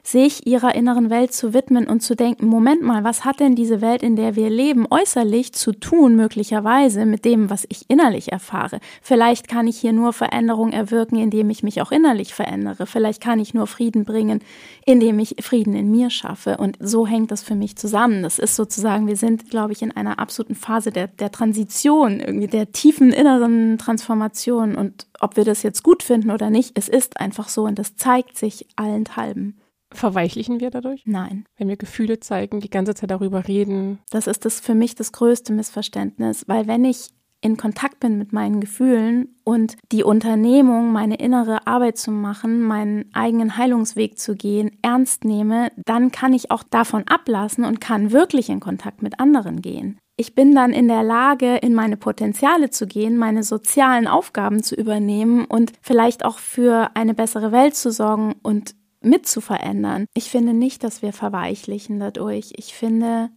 [0.02, 3.80] sich ihrer inneren Welt zu widmen und zu denken, Moment mal, was hat denn diese
[3.80, 8.80] Welt, in der wir leben, äußerlich zu tun, möglicherweise mit dem, was ich innerlich erfahre?
[9.02, 12.86] Vielleicht kann ich hier nur Veränderung erwirken, indem ich mich auch innerlich verändere.
[12.86, 14.40] Vielleicht kann ich nur Frieden bringen,
[14.84, 16.56] indem ich Frieden in mir schaffe.
[16.56, 18.22] Und so hängt das für mich zusammen.
[18.22, 22.48] Das ist sozusagen, wir sind, glaube ich, in einer absoluten Phase der, der Transition, irgendwie
[22.48, 24.76] der tiefen inneren Transformation.
[24.76, 27.96] Und ob wir das jetzt gut finden oder nicht, es ist einfach so und das
[27.96, 29.59] zeigt sich allenthalben.
[29.92, 31.02] Verweichlichen wir dadurch?
[31.06, 31.44] Nein.
[31.56, 33.98] Wenn wir Gefühle zeigen, die ganze Zeit darüber reden.
[34.10, 37.10] Das ist das für mich das größte Missverständnis, weil wenn ich
[37.42, 43.06] in Kontakt bin mit meinen Gefühlen und die Unternehmung, meine innere Arbeit zu machen, meinen
[43.14, 48.50] eigenen Heilungsweg zu gehen, ernst nehme, dann kann ich auch davon ablassen und kann wirklich
[48.50, 49.98] in Kontakt mit anderen gehen.
[50.16, 54.74] Ich bin dann in der Lage, in meine Potenziale zu gehen, meine sozialen Aufgaben zu
[54.74, 60.06] übernehmen und vielleicht auch für eine bessere Welt zu sorgen und mit zu verändern.
[60.14, 62.52] Ich finde nicht, dass wir verweichlichen dadurch.
[62.56, 63.30] Ich finde,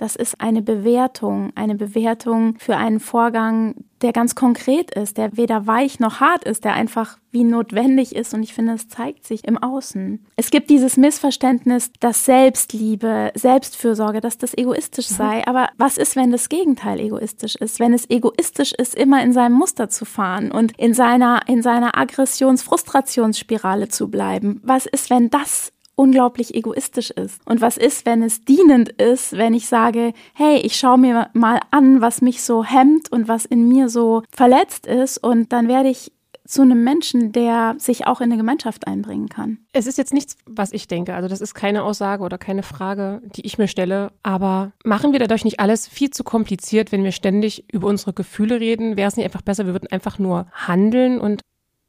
[0.00, 5.66] das ist eine Bewertung, eine Bewertung für einen Vorgang, der ganz konkret ist, der weder
[5.66, 8.32] weich noch hart ist, der einfach wie notwendig ist.
[8.32, 10.24] Und ich finde, es zeigt sich im Außen.
[10.36, 15.14] Es gibt dieses Missverständnis, dass Selbstliebe, Selbstfürsorge, dass das egoistisch mhm.
[15.16, 15.46] sei.
[15.46, 17.78] Aber was ist, wenn das Gegenteil egoistisch ist?
[17.78, 21.98] Wenn es egoistisch ist, immer in seinem Muster zu fahren und in seiner, in seiner
[21.98, 24.62] Aggressions-Frustrationsspirale zu bleiben?
[24.64, 27.42] Was ist, wenn das unglaublich egoistisch ist.
[27.44, 31.60] Und was ist, wenn es dienend ist, wenn ich sage, hey, ich schaue mir mal
[31.70, 35.90] an, was mich so hemmt und was in mir so verletzt ist und dann werde
[35.90, 36.10] ich
[36.46, 39.58] zu einem Menschen, der sich auch in eine Gemeinschaft einbringen kann.
[39.72, 41.14] Es ist jetzt nichts, was ich denke.
[41.14, 44.10] Also das ist keine Aussage oder keine Frage, die ich mir stelle.
[44.22, 48.58] Aber machen wir dadurch nicht alles viel zu kompliziert, wenn wir ständig über unsere Gefühle
[48.58, 48.96] reden?
[48.96, 51.42] Wäre es nicht einfach besser, wir würden einfach nur handeln und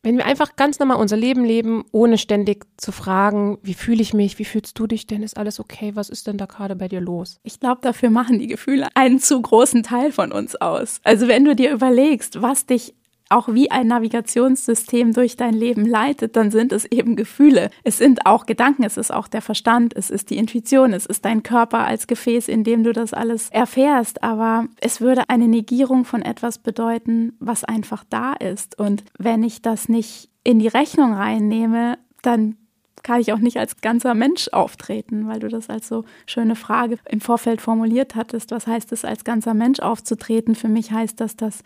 [0.04, 4.14] wenn wir einfach ganz normal unser Leben leben, ohne ständig zu fragen, wie fühle ich
[4.14, 6.88] mich, wie fühlst du dich denn, ist alles okay, was ist denn da gerade bei
[6.88, 7.40] dir los?
[7.44, 11.00] Ich glaube, dafür machen die Gefühle einen zu großen Teil von uns aus.
[11.04, 12.96] Also wenn du dir überlegst, was dich
[13.32, 17.70] auch wie ein Navigationssystem durch dein Leben leitet, dann sind es eben Gefühle.
[17.84, 21.26] Es sind auch Gedanken, es ist auch der Verstand, es ist die Intuition, es ist
[21.26, 24.24] dein Körper als Gefäß, in dem du das alles erfährst.
[24.24, 28.78] Aber es würde eine Negierung von etwas bedeuten, was einfach da ist.
[28.78, 32.58] Und wenn ich das nicht in die Rechnung reinnehme, dann
[33.04, 36.98] kann ich auch nicht als ganzer Mensch auftreten, weil du das als so schöne Frage
[37.10, 38.52] im Vorfeld formuliert hattest.
[38.52, 40.56] Was heißt es, als ganzer Mensch aufzutreten?
[40.56, 41.64] Für mich heißt das, dass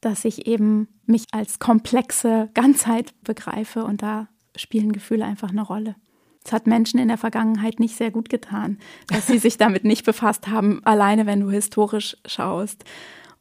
[0.00, 5.96] dass ich eben mich als komplexe Ganzheit begreife und da spielen Gefühle einfach eine Rolle.
[6.44, 10.06] Es hat Menschen in der Vergangenheit nicht sehr gut getan, dass sie sich damit nicht
[10.06, 12.84] befasst haben, alleine wenn du historisch schaust.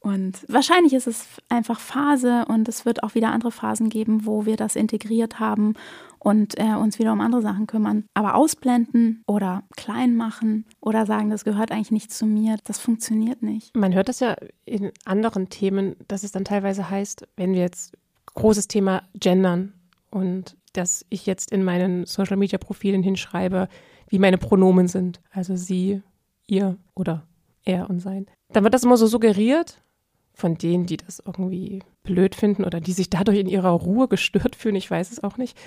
[0.01, 4.45] Und wahrscheinlich ist es einfach Phase und es wird auch wieder andere Phasen geben, wo
[4.45, 5.73] wir das integriert haben
[6.19, 8.05] und äh, uns wieder um andere Sachen kümmern.
[8.13, 13.41] Aber ausblenden oder klein machen oder sagen, das gehört eigentlich nicht zu mir, das funktioniert
[13.41, 13.75] nicht.
[13.75, 14.35] Man hört das ja
[14.65, 17.97] in anderen Themen, dass es dann teilweise heißt, wenn wir jetzt
[18.35, 19.73] großes Thema gendern
[20.11, 23.67] und dass ich jetzt in meinen Social Media Profilen hinschreibe,
[24.07, 26.01] wie meine Pronomen sind, also sie,
[26.47, 27.23] ihr oder
[27.65, 28.27] er und sein.
[28.53, 29.81] Dann wird das immer so suggeriert
[30.39, 34.55] von denen, die das irgendwie blöd finden oder die sich dadurch in ihrer Ruhe gestört
[34.55, 35.57] fühlen, ich weiß es auch nicht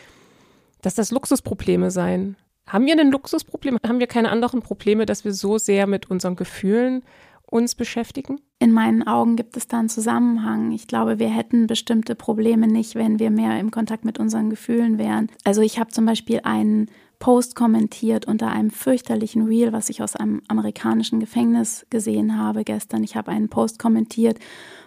[0.82, 2.36] dass das Luxusprobleme seien.
[2.66, 3.78] Haben wir ein Luxusproblem?
[3.86, 7.02] Haben wir keine anderen Probleme, dass wir so sehr mit unseren Gefühlen
[7.46, 8.40] uns beschäftigen?
[8.58, 10.72] In meinen Augen gibt es da einen Zusammenhang.
[10.72, 14.98] Ich glaube, wir hätten bestimmte Probleme nicht, wenn wir mehr im Kontakt mit unseren Gefühlen
[14.98, 15.28] wären.
[15.44, 16.88] Also ich habe zum Beispiel einen
[17.22, 23.04] Post kommentiert unter einem fürchterlichen Reel, was ich aus einem amerikanischen Gefängnis gesehen habe gestern.
[23.04, 24.40] Ich habe einen Post kommentiert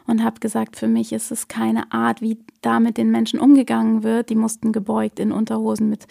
[0.06, 4.04] und habe gesagt, für mich ist es keine Art, wie da mit den Menschen umgegangen
[4.04, 4.30] wird.
[4.30, 6.08] Die mussten gebeugt in Unterhosen mit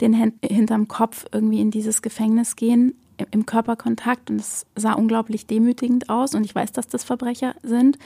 [0.00, 2.94] den Händen hinterm Kopf irgendwie in dieses Gefängnis gehen
[3.30, 7.98] im Körperkontakt und es sah unglaublich demütigend aus und ich weiß, dass das Verbrecher sind.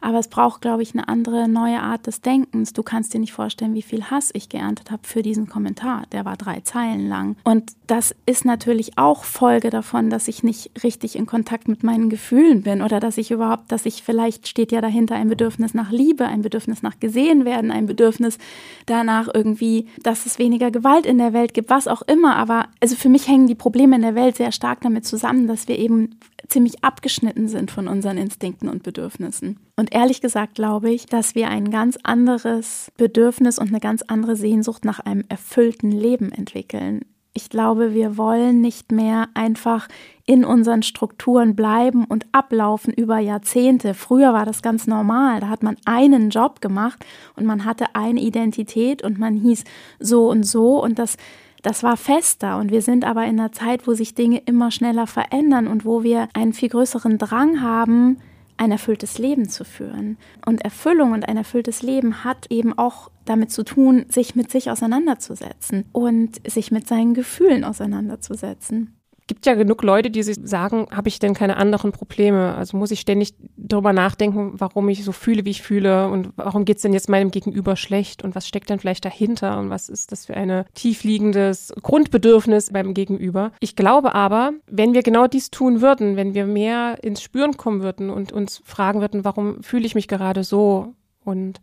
[0.00, 2.72] Aber es braucht, glaube ich, eine andere, neue Art des Denkens.
[2.72, 6.02] Du kannst dir nicht vorstellen, wie viel Hass ich geerntet habe für diesen Kommentar.
[6.12, 7.36] Der war drei Zeilen lang.
[7.44, 12.10] Und das ist natürlich auch Folge davon, dass ich nicht richtig in Kontakt mit meinen
[12.10, 15.90] Gefühlen bin oder dass ich überhaupt, dass ich vielleicht steht ja dahinter ein Bedürfnis nach
[15.90, 18.38] Liebe, ein Bedürfnis nach gesehen werden, ein Bedürfnis
[18.86, 22.36] danach irgendwie, dass es weniger Gewalt in der Welt gibt, was auch immer.
[22.36, 25.68] Aber also für mich hängen die Probleme in der Welt sehr stark damit zusammen, dass
[25.68, 29.58] wir eben ziemlich abgeschnitten sind von unseren Instinkten und Bedürfnissen.
[29.76, 34.36] Und ehrlich gesagt glaube ich, dass wir ein ganz anderes Bedürfnis und eine ganz andere
[34.36, 37.04] Sehnsucht nach einem erfüllten Leben entwickeln.
[37.34, 39.86] Ich glaube, wir wollen nicht mehr einfach
[40.26, 43.94] in unseren Strukturen bleiben und ablaufen über Jahrzehnte.
[43.94, 45.40] Früher war das ganz normal.
[45.40, 47.04] Da hat man einen Job gemacht
[47.36, 49.62] und man hatte eine Identität und man hieß
[50.00, 51.16] so und so und das
[51.62, 55.06] das war fester und wir sind aber in einer Zeit, wo sich Dinge immer schneller
[55.06, 58.18] verändern und wo wir einen viel größeren Drang haben,
[58.56, 60.18] ein erfülltes Leben zu führen.
[60.44, 64.70] Und Erfüllung und ein erfülltes Leben hat eben auch damit zu tun, sich mit sich
[64.70, 68.97] auseinanderzusetzen und sich mit seinen Gefühlen auseinanderzusetzen
[69.28, 72.54] gibt ja genug Leute, die sich sagen, habe ich denn keine anderen Probleme?
[72.56, 76.64] Also muss ich ständig darüber nachdenken, warum ich so fühle, wie ich fühle und warum
[76.64, 79.88] geht es denn jetzt meinem Gegenüber schlecht und was steckt denn vielleicht dahinter und was
[79.88, 83.52] ist das für ein tiefliegendes Grundbedürfnis beim Gegenüber?
[83.60, 87.82] Ich glaube aber, wenn wir genau dies tun würden, wenn wir mehr ins Spüren kommen
[87.82, 91.60] würden und uns fragen würden, warum fühle ich mich gerade so und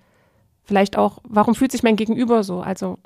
[0.63, 2.61] vielleicht auch, warum fühlt sich mein Gegenüber so?
[2.61, 2.99] Also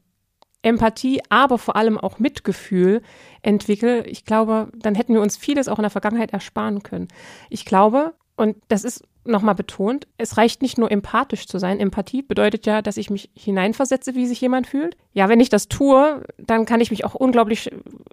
[0.62, 3.02] Empathie, aber vor allem auch Mitgefühl
[3.42, 7.08] entwickle, ich glaube, dann hätten wir uns vieles auch in der Vergangenheit ersparen können.
[7.50, 11.80] Ich glaube, und das ist nochmal betont, es reicht nicht nur empathisch zu sein.
[11.80, 14.98] Empathie bedeutet ja, dass ich mich hineinversetze, wie sich jemand fühlt.
[15.14, 17.70] Ja, wenn ich das tue, dann kann ich mich auch unglaublich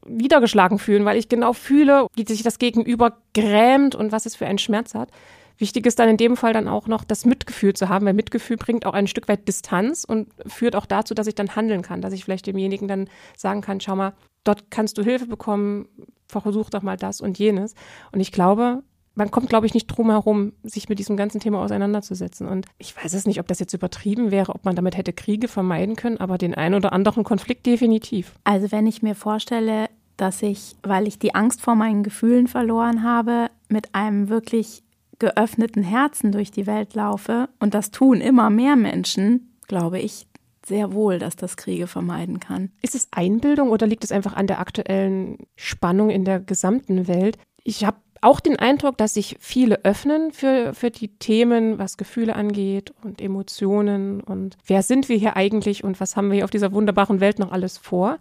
[0.07, 4.47] niedergeschlagen fühlen, weil ich genau fühle, wie sich das Gegenüber grämt und was es für
[4.47, 5.11] einen Schmerz hat.
[5.59, 8.57] Wichtig ist dann in dem Fall dann auch noch das Mitgefühl zu haben, weil Mitgefühl
[8.57, 12.03] bringt auch ein Stück weit Distanz und führt auch dazu, dass ich dann handeln kann,
[12.03, 14.12] dass ich vielleicht demjenigen dann sagen kann, schau mal,
[14.45, 15.88] dort kannst du Hilfe bekommen,
[16.29, 17.75] versuch doch mal das und jenes.
[18.12, 18.83] Und ich glaube,
[19.14, 22.47] man kommt, glaube ich, nicht drum herum, sich mit diesem ganzen Thema auseinanderzusetzen.
[22.47, 25.49] Und ich weiß es nicht, ob das jetzt übertrieben wäre, ob man damit hätte Kriege
[25.49, 28.35] vermeiden können, aber den einen oder anderen Konflikt definitiv.
[28.45, 29.88] Also wenn ich mir vorstelle,
[30.19, 34.83] dass ich, weil ich die Angst vor meinen Gefühlen verloren habe, mit einem wirklich
[35.19, 40.27] geöffneten Herzen durch die Welt laufe, und das tun immer mehr Menschen, glaube ich
[40.67, 42.71] sehr wohl, dass das Kriege vermeiden kann.
[42.83, 47.39] Ist es Einbildung oder liegt es einfach an der aktuellen Spannung in der gesamten Welt?
[47.63, 52.35] Ich habe auch den Eindruck, dass sich viele öffnen für, für die Themen, was Gefühle
[52.35, 56.51] angeht und Emotionen und wer sind wir hier eigentlich und was haben wir hier auf
[56.51, 58.19] dieser wunderbaren Welt noch alles vor.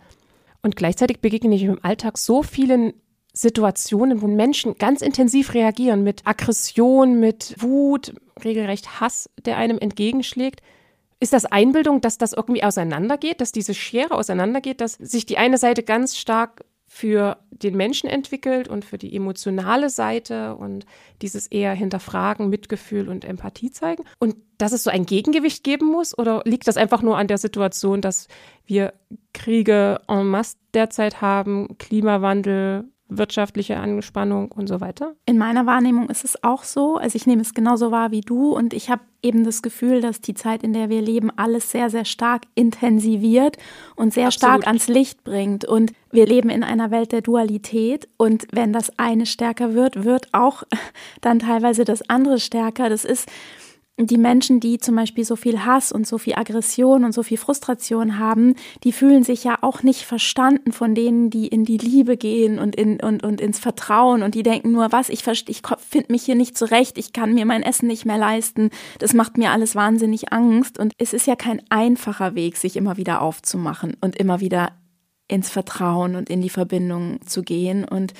[0.62, 2.94] Und gleichzeitig begegne ich im Alltag so vielen
[3.36, 10.62] Situationen, wo Menschen ganz intensiv reagieren mit Aggression, mit Wut, regelrecht Hass, der einem entgegenschlägt.
[11.19, 15.58] Ist das Einbildung, dass das irgendwie auseinandergeht, dass diese Schere auseinandergeht, dass sich die eine
[15.58, 20.86] Seite ganz stark für den Menschen entwickelt und für die emotionale Seite und
[21.21, 26.17] dieses eher hinterfragen, Mitgefühl und Empathie zeigen und dass es so ein Gegengewicht geben muss
[26.17, 28.28] oder liegt das einfach nur an der Situation, dass
[28.65, 28.93] wir
[29.34, 35.15] Kriege en masse derzeit haben, Klimawandel, wirtschaftliche Anspannung und so weiter?
[35.26, 36.98] In meiner Wahrnehmung ist es auch so.
[36.98, 40.22] Also ich nehme es genauso wahr wie du und ich habe eben das Gefühl, dass
[40.22, 43.58] die Zeit, in der wir leben, alles sehr, sehr stark intensiviert
[43.96, 44.52] und sehr Absolut.
[44.52, 45.65] stark ans Licht bringt.
[45.65, 50.30] Und wir leben in einer Welt der Dualität und wenn das eine stärker wird, wird
[50.34, 50.63] auch
[51.22, 52.89] dann teilweise das andere stärker.
[52.89, 53.30] Das ist
[53.98, 57.38] die Menschen, die zum Beispiel so viel Hass und so viel Aggression und so viel
[57.38, 62.18] Frustration haben, die fühlen sich ja auch nicht verstanden von denen, die in die Liebe
[62.18, 66.12] gehen und, in, und, und ins Vertrauen und die denken nur, was, ich, ich finde
[66.12, 69.52] mich hier nicht zurecht, ich kann mir mein Essen nicht mehr leisten, das macht mir
[69.52, 70.78] alles wahnsinnig Angst.
[70.78, 74.72] Und es ist ja kein einfacher Weg, sich immer wieder aufzumachen und immer wieder
[75.28, 77.86] ins Vertrauen und in die Verbindung zu gehen.
[77.86, 78.14] Und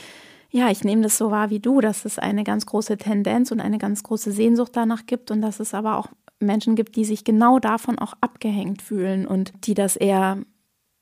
[0.56, 3.60] ja, ich nehme das so wahr wie du, dass es eine ganz große Tendenz und
[3.60, 6.08] eine ganz große Sehnsucht danach gibt und dass es aber auch
[6.40, 10.38] Menschen gibt, die sich genau davon auch abgehängt fühlen und die das eher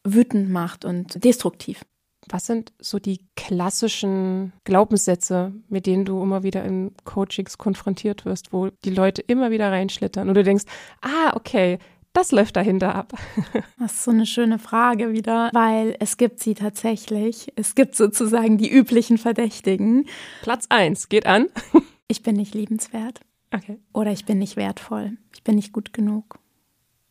[0.03, 1.85] wütend macht und destruktiv.
[2.29, 8.53] Was sind so die klassischen Glaubenssätze, mit denen du immer wieder in Coachings konfrontiert wirst,
[8.53, 10.65] wo die Leute immer wieder reinschlittern und du denkst,
[11.01, 11.77] ah, okay,
[12.13, 13.13] das läuft dahinter ab?
[13.79, 17.51] Das ist so eine schöne Frage wieder, weil es gibt sie tatsächlich.
[17.57, 20.05] Es gibt sozusagen die üblichen Verdächtigen.
[20.41, 21.47] Platz eins geht an.
[22.09, 23.21] Ich bin nicht liebenswert.
[23.51, 23.79] Okay.
[23.91, 25.17] Oder ich bin nicht wertvoll.
[25.33, 26.37] Ich bin nicht gut genug.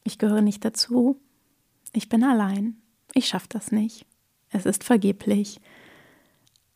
[0.04, 1.20] Ich gehöre nicht dazu.
[1.92, 2.76] Ich bin allein.
[3.14, 4.06] Ich schaffe das nicht.
[4.50, 5.60] Es ist vergeblich.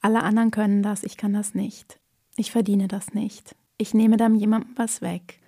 [0.00, 2.00] Alle anderen können das, ich kann das nicht.
[2.36, 3.54] Ich verdiene das nicht.
[3.78, 5.38] Ich nehme dann jemandem was weg.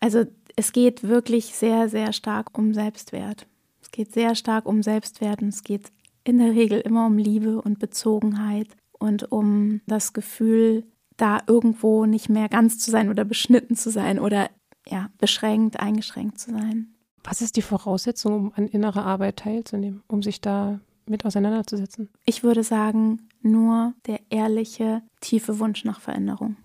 [0.00, 0.24] Also
[0.56, 3.46] es geht wirklich sehr, sehr stark um Selbstwert.
[3.82, 5.92] Es geht sehr stark um Selbstwert und es geht
[6.24, 10.84] in der Regel immer um Liebe und Bezogenheit und um das Gefühl,
[11.16, 14.50] da irgendwo nicht mehr ganz zu sein oder beschnitten zu sein oder
[14.86, 16.94] ja, beschränkt, eingeschränkt zu sein.
[17.22, 22.08] Was ist die Voraussetzung, um an innerer Arbeit teilzunehmen, um sich da mit auseinanderzusetzen?
[22.24, 26.56] Ich würde sagen, nur der ehrliche, tiefe Wunsch nach Veränderung.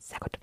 [0.00, 0.38] Sehr gut.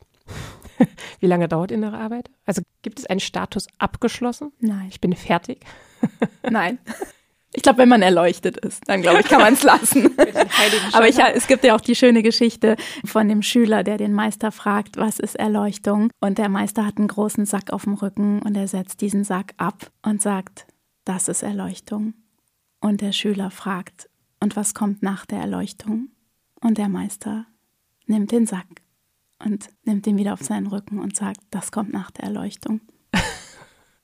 [1.20, 2.30] Wie lange dauert innere Arbeit?
[2.46, 4.52] Also gibt es einen Status abgeschlossen?
[4.60, 4.88] Nein.
[4.90, 5.66] Ich bin fertig?
[6.50, 6.80] Nein.
[7.54, 10.16] Ich glaube, wenn man erleuchtet ist, dann glaube ich, kann man es lassen.
[10.94, 12.76] Aber ich, es gibt ja auch die schöne Geschichte
[13.06, 16.12] von dem Schüler, der den Meister fragt, was ist Erleuchtung?
[16.20, 19.54] Und der Meister hat einen großen Sack auf dem Rücken und er setzt diesen Sack
[19.58, 20.68] ab und sagt,
[21.06, 22.14] das ist Erleuchtung.
[22.80, 26.10] Und der Schüler fragt, und was kommt nach der Erleuchtung?
[26.62, 27.46] Und der Meister
[28.06, 28.68] nimmt den Sack
[29.44, 32.82] und nimmt ihn wieder auf seinen Rücken und sagt, das kommt nach der Erleuchtung.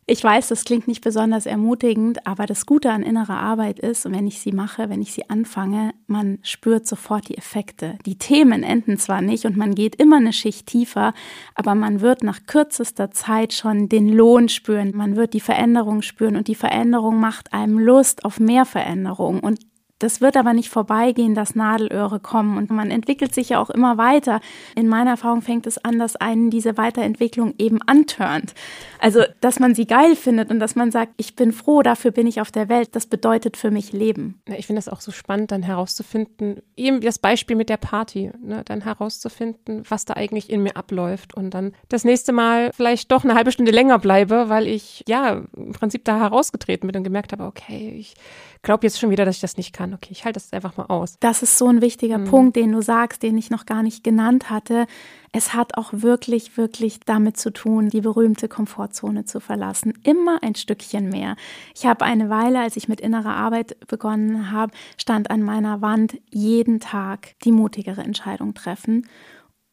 [0.05, 4.27] Ich weiß, das klingt nicht besonders ermutigend, aber das Gute an innerer Arbeit ist, wenn
[4.27, 7.97] ich sie mache, wenn ich sie anfange, man spürt sofort die Effekte.
[8.05, 11.13] Die Themen enden zwar nicht und man geht immer eine Schicht tiefer,
[11.55, 16.35] aber man wird nach kürzester Zeit schon den Lohn spüren, man wird die Veränderung spüren
[16.35, 19.59] und die Veränderung macht einem Lust auf mehr Veränderung und
[20.03, 23.97] das wird aber nicht vorbeigehen, dass Nadelöhre kommen und man entwickelt sich ja auch immer
[23.97, 24.41] weiter.
[24.75, 28.53] In meiner Erfahrung fängt es an, dass einen diese Weiterentwicklung eben antörnt.
[28.99, 32.27] Also, dass man sie geil findet und dass man sagt, ich bin froh, dafür bin
[32.27, 32.89] ich auf der Welt.
[32.95, 34.41] Das bedeutet für mich Leben.
[34.47, 38.31] Ja, ich finde das auch so spannend, dann herauszufinden, eben das Beispiel mit der Party,
[38.41, 43.09] ne, dann herauszufinden, was da eigentlich in mir abläuft und dann das nächste Mal vielleicht
[43.11, 47.03] doch eine halbe Stunde länger bleibe, weil ich ja im Prinzip da herausgetreten bin und
[47.03, 48.15] gemerkt habe, okay, ich
[48.63, 49.93] glaube jetzt schon wieder, dass ich das nicht kann.
[49.93, 51.17] Okay, ich halte das einfach mal aus.
[51.19, 52.25] Das ist so ein wichtiger mhm.
[52.25, 54.87] Punkt, den du sagst, den ich noch gar nicht genannt hatte.
[55.33, 59.93] Es hat auch wirklich, wirklich damit zu tun, die berühmte Komfortzone zu verlassen.
[60.03, 61.35] Immer ein Stückchen mehr.
[61.75, 66.17] Ich habe eine Weile, als ich mit innerer Arbeit begonnen habe, stand an meiner Wand
[66.29, 69.07] jeden Tag die mutigere Entscheidung treffen.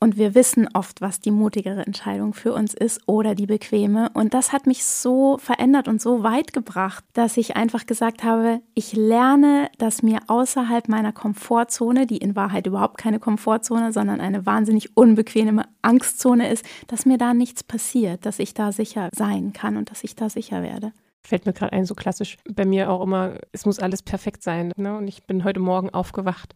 [0.03, 4.09] Und wir wissen oft, was die mutigere Entscheidung für uns ist oder die bequeme.
[4.15, 8.63] Und das hat mich so verändert und so weit gebracht, dass ich einfach gesagt habe,
[8.73, 14.47] ich lerne, dass mir außerhalb meiner Komfortzone, die in Wahrheit überhaupt keine Komfortzone, sondern eine
[14.47, 19.77] wahnsinnig unbequeme Angstzone ist, dass mir da nichts passiert, dass ich da sicher sein kann
[19.77, 20.93] und dass ich da sicher werde.
[21.23, 24.73] Fällt mir gerade ein, so klassisch bei mir auch immer, es muss alles perfekt sein.
[24.77, 24.97] Ne?
[24.97, 26.55] Und ich bin heute Morgen aufgewacht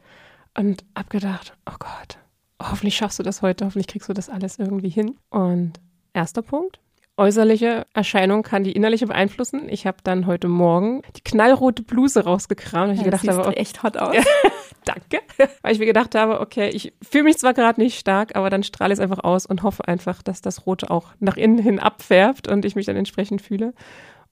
[0.57, 2.19] und habe gedacht, oh Gott,
[2.61, 5.17] hoffentlich schaffst du das heute, hoffentlich kriegst du das alles irgendwie hin.
[5.31, 5.75] Und
[6.13, 6.81] erster Punkt.
[7.17, 9.69] Äußerliche Erscheinung kann die innerliche beeinflussen.
[9.69, 12.95] Ich habe dann heute Morgen die knallrote Bluse rausgekramt.
[12.95, 14.17] Ja, ich gedacht habe, okay, echt hot aus.
[14.85, 15.21] danke.
[15.63, 18.65] Weil ich mir gedacht habe, okay, ich fühle mich zwar gerade nicht stark, aber dann
[18.65, 21.79] strahle ich es einfach aus und hoffe einfach, dass das Rote auch nach innen hin
[21.79, 23.75] abfärbt und ich mich dann entsprechend fühle.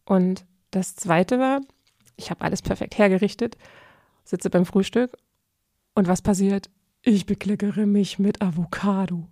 [0.05, 1.61] Und das Zweite war,
[2.17, 3.57] ich habe alles perfekt hergerichtet,
[4.25, 5.17] sitze beim Frühstück
[5.95, 6.69] und was passiert?
[7.03, 9.29] Ich bekleckere mich mit Avocado.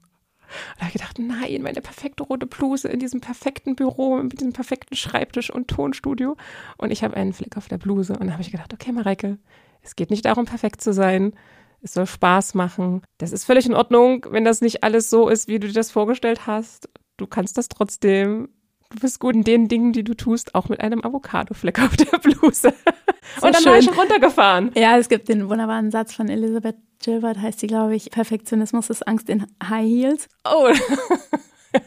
[0.76, 4.52] Da habe ich gedacht, nein, meine perfekte rote Bluse in diesem perfekten Büro, mit diesem
[4.52, 6.36] perfekten Schreibtisch und Tonstudio.
[6.76, 8.14] Und ich habe einen Fleck auf der Bluse.
[8.14, 9.38] Und da habe ich gedacht, okay, Mareike,
[9.82, 11.32] es geht nicht darum, perfekt zu sein.
[11.82, 13.02] Es soll Spaß machen.
[13.18, 15.90] Das ist völlig in Ordnung, wenn das nicht alles so ist, wie du dir das
[15.90, 16.88] vorgestellt hast.
[17.16, 18.48] Du kannst das trotzdem.
[18.90, 22.18] Du bist gut in den Dingen, die du tust, auch mit einem Avocado-Fleck auf der
[22.18, 22.74] Bluse.
[23.38, 23.72] So und dann schön.
[23.72, 24.72] war ich schon runtergefahren.
[24.74, 29.06] Ja, es gibt den wunderbaren Satz von Elisabeth Gilbert, heißt sie, glaube ich, Perfektionismus ist
[29.06, 30.28] Angst in High Heels.
[30.44, 30.72] Oh.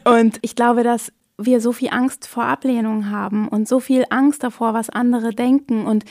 [0.09, 4.41] und ich glaube, dass wir so viel Angst vor Ablehnung haben und so viel Angst
[4.41, 6.05] davor, was andere denken und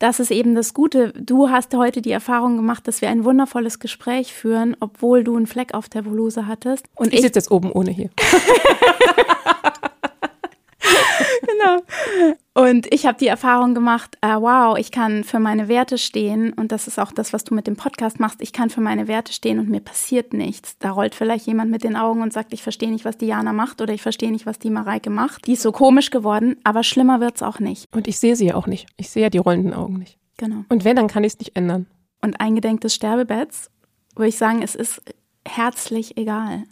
[0.00, 1.12] das ist eben das Gute.
[1.12, 5.46] Du hast heute die Erfahrung gemacht, dass wir ein wundervolles Gespräch führen, obwohl du einen
[5.46, 6.84] Fleck auf der Bluse hattest.
[6.96, 8.10] Und ich, ich sitze jetzt oben ohne hier.
[11.64, 11.82] genau.
[12.56, 16.70] Und ich habe die Erfahrung gemacht, äh, wow, ich kann für meine Werte stehen und
[16.70, 18.40] das ist auch das, was du mit dem Podcast machst.
[18.40, 20.78] Ich kann für meine Werte stehen und mir passiert nichts.
[20.78, 23.80] Da rollt vielleicht jemand mit den Augen und sagt, ich verstehe nicht, was Diana macht
[23.80, 25.46] oder ich verstehe nicht, was die Mareike macht.
[25.46, 27.86] Die ist so komisch geworden, aber schlimmer wird's auch nicht.
[27.92, 28.86] Und ich sehe sie ja auch nicht.
[28.96, 30.18] Ich sehe ja die rollenden Augen nicht.
[30.36, 30.64] Genau.
[30.68, 31.86] Und wenn, dann kann ich es nicht ändern.
[32.22, 33.70] Und eingedenk des Sterbebetts
[34.14, 35.02] würde ich sagen, es ist
[35.46, 36.64] herzlich egal.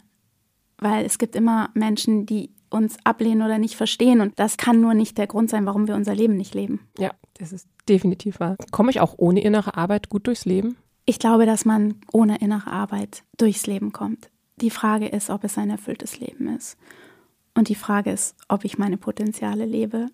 [0.77, 4.21] Weil es gibt immer Menschen, die uns ablehnen oder nicht verstehen.
[4.21, 6.81] Und das kann nur nicht der Grund sein, warum wir unser Leben nicht leben.
[6.97, 8.55] Ja, das ist definitiv wahr.
[8.71, 10.77] Komme ich auch ohne innere Arbeit gut durchs Leben?
[11.05, 14.29] Ich glaube, dass man ohne innere Arbeit durchs Leben kommt.
[14.57, 16.77] Die Frage ist, ob es ein erfülltes Leben ist.
[17.55, 20.09] Und die Frage ist, ob ich meine Potenziale lebe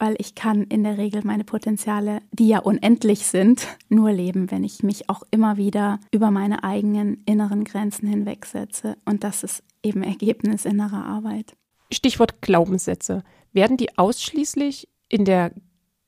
[0.00, 4.64] weil ich kann in der Regel meine Potenziale, die ja unendlich sind, nur leben, wenn
[4.64, 8.96] ich mich auch immer wieder über meine eigenen inneren Grenzen hinwegsetze.
[9.04, 11.54] Und das ist eben Ergebnis innerer Arbeit.
[11.92, 13.22] Stichwort Glaubenssätze.
[13.52, 15.52] Werden die ausschließlich in der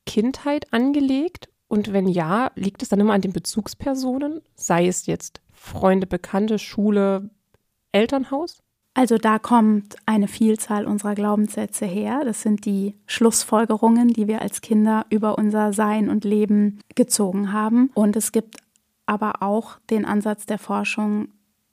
[0.06, 1.48] Kindheit angelegt?
[1.68, 6.58] Und wenn ja, liegt es dann immer an den Bezugspersonen, sei es jetzt Freunde, Bekannte,
[6.58, 7.30] Schule,
[7.92, 8.62] Elternhaus?
[8.94, 12.22] Also da kommt eine Vielzahl unserer Glaubenssätze her.
[12.24, 17.90] Das sind die Schlussfolgerungen, die wir als Kinder über unser Sein und Leben gezogen haben.
[17.94, 18.58] Und es gibt
[19.06, 21.28] aber auch den Ansatz der Forschung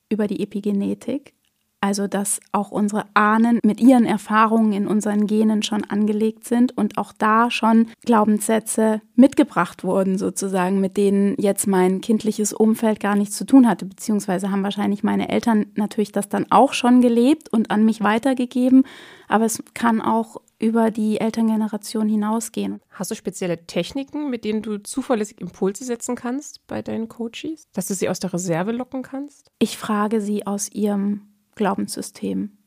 [0.07, 1.33] über die Epigenetik.
[1.81, 6.97] Also, dass auch unsere Ahnen mit ihren Erfahrungen in unseren Genen schon angelegt sind und
[6.97, 13.37] auch da schon Glaubenssätze mitgebracht wurden, sozusagen, mit denen jetzt mein kindliches Umfeld gar nichts
[13.37, 17.71] zu tun hatte, beziehungsweise haben wahrscheinlich meine Eltern natürlich das dann auch schon gelebt und
[17.71, 18.83] an mich weitergegeben.
[19.29, 22.81] Aber es kann auch über die Elterngeneration hinausgehen.
[22.89, 27.69] Hast du spezielle Techniken, mit denen du zuverlässig Impulse setzen kannst bei deinen Coaches?
[27.71, 29.49] Dass du sie aus der Reserve locken kannst?
[29.59, 31.28] Ich frage sie aus ihrem
[31.59, 32.57] Glaubenssystem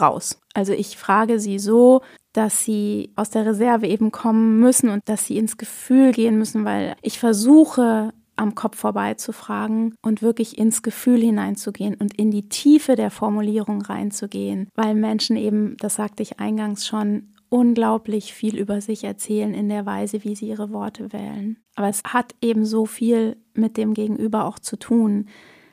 [0.00, 0.40] raus.
[0.54, 2.00] Also ich frage sie so,
[2.32, 6.64] dass sie aus der Reserve eben kommen müssen und dass sie ins Gefühl gehen müssen,
[6.64, 12.30] weil ich versuche am Kopf vorbei zu fragen und wirklich ins Gefühl hineinzugehen und in
[12.30, 18.58] die Tiefe der Formulierung reinzugehen, weil Menschen eben, das sagte ich eingangs schon, unglaublich viel
[18.58, 21.58] über sich erzählen in der Weise, wie sie ihre Worte wählen.
[21.74, 25.28] Aber es hat eben so viel mit dem Gegenüber auch zu tun.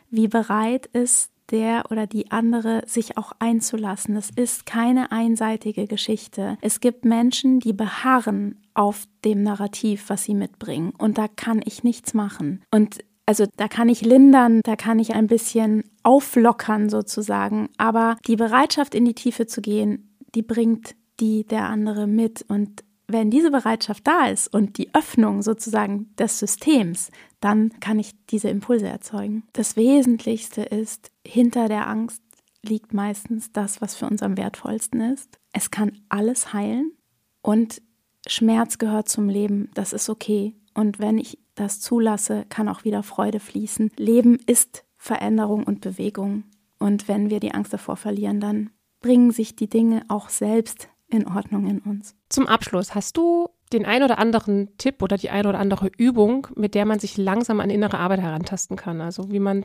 [0.10, 4.16] Wie bereit ist der oder die andere sich auch einzulassen.
[4.16, 6.58] Es ist keine einseitige Geschichte.
[6.62, 10.94] Es gibt Menschen, die beharren auf dem Narrativ, was sie mitbringen.
[10.98, 12.64] Und da kann ich nichts machen.
[12.72, 17.70] Und also da kann ich lindern, da kann ich ein bisschen auflockern sozusagen.
[17.78, 22.44] Aber die Bereitschaft in die Tiefe zu gehen, die bringt die der andere mit.
[22.48, 28.14] Und wenn diese Bereitschaft da ist und die Öffnung sozusagen des Systems, dann kann ich
[28.28, 29.44] diese Impulse erzeugen.
[29.54, 32.22] Das Wesentlichste ist, hinter der Angst
[32.62, 35.38] liegt meistens das, was für uns am wertvollsten ist.
[35.52, 36.94] Es kann alles heilen
[37.42, 37.82] und
[38.26, 40.56] Schmerz gehört zum Leben, das ist okay.
[40.74, 43.92] Und wenn ich das zulasse, kann auch wieder Freude fließen.
[43.98, 46.46] Leben ist Veränderung und Bewegung.
[46.80, 48.70] Und wenn wir die Angst davor verlieren, dann
[49.02, 52.16] bringen sich die Dinge auch selbst in Ordnung in uns.
[52.30, 56.48] Zum Abschluss, hast du den ein oder anderen Tipp oder die ein oder andere Übung,
[56.56, 59.02] mit der man sich langsam an innere Arbeit herantasten kann?
[59.02, 59.64] Also wie man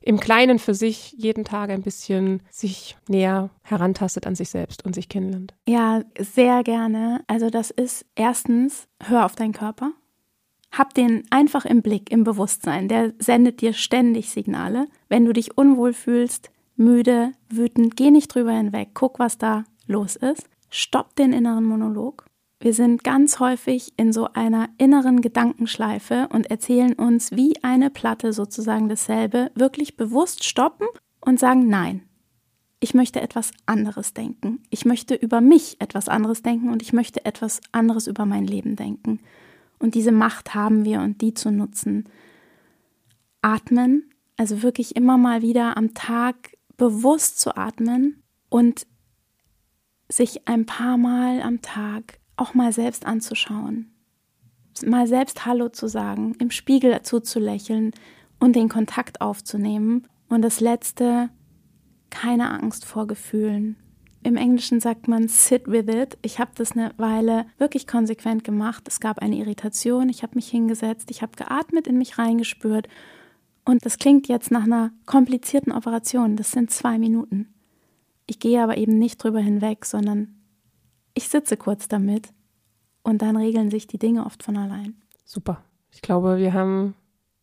[0.00, 4.94] im Kleinen für sich jeden Tag ein bisschen sich näher herantastet an sich selbst und
[4.94, 5.54] sich kennenlernt?
[5.68, 7.22] Ja, sehr gerne.
[7.26, 9.92] Also das ist erstens, hör auf deinen Körper.
[10.72, 12.88] Hab den einfach im Blick, im Bewusstsein.
[12.88, 14.86] Der sendet dir ständig Signale.
[15.08, 18.90] Wenn du dich unwohl fühlst, müde, wütend, geh nicht drüber hinweg.
[18.94, 20.49] Guck, was da los ist.
[20.70, 22.26] Stopp den inneren Monolog.
[22.60, 28.32] Wir sind ganz häufig in so einer inneren Gedankenschleife und erzählen uns wie eine Platte
[28.32, 30.86] sozusagen dasselbe, wirklich bewusst stoppen
[31.20, 32.02] und sagen Nein.
[32.80, 34.62] Ich möchte etwas anderes denken.
[34.70, 38.76] Ich möchte über mich etwas anderes denken und ich möchte etwas anderes über mein Leben
[38.76, 39.20] denken.
[39.78, 42.08] Und diese Macht haben wir und die zu nutzen.
[43.42, 48.86] Atmen, also wirklich immer mal wieder am Tag bewusst zu atmen und
[50.10, 53.92] sich ein paar Mal am Tag auch mal selbst anzuschauen,
[54.84, 57.92] mal selbst Hallo zu sagen, im Spiegel zuzulächeln
[58.38, 60.06] und den Kontakt aufzunehmen.
[60.28, 61.28] Und das Letzte,
[62.08, 63.76] keine Angst vor Gefühlen.
[64.22, 66.18] Im Englischen sagt man sit with it.
[66.22, 68.84] Ich habe das eine Weile wirklich konsequent gemacht.
[68.86, 72.88] Es gab eine Irritation, ich habe mich hingesetzt, ich habe geatmet, in mich reingespürt.
[73.64, 76.36] Und das klingt jetzt nach einer komplizierten Operation.
[76.36, 77.48] Das sind zwei Minuten.
[78.30, 80.36] Ich gehe aber eben nicht drüber hinweg, sondern
[81.14, 82.28] ich sitze kurz damit
[83.02, 84.94] und dann regeln sich die Dinge oft von allein.
[85.24, 85.64] Super.
[85.90, 86.94] Ich glaube, wir haben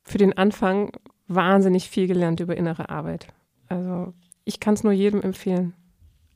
[0.03, 0.93] für den Anfang
[1.27, 3.27] wahnsinnig viel gelernt über innere Arbeit.
[3.67, 4.13] Also
[4.45, 5.73] ich kann es nur jedem empfehlen.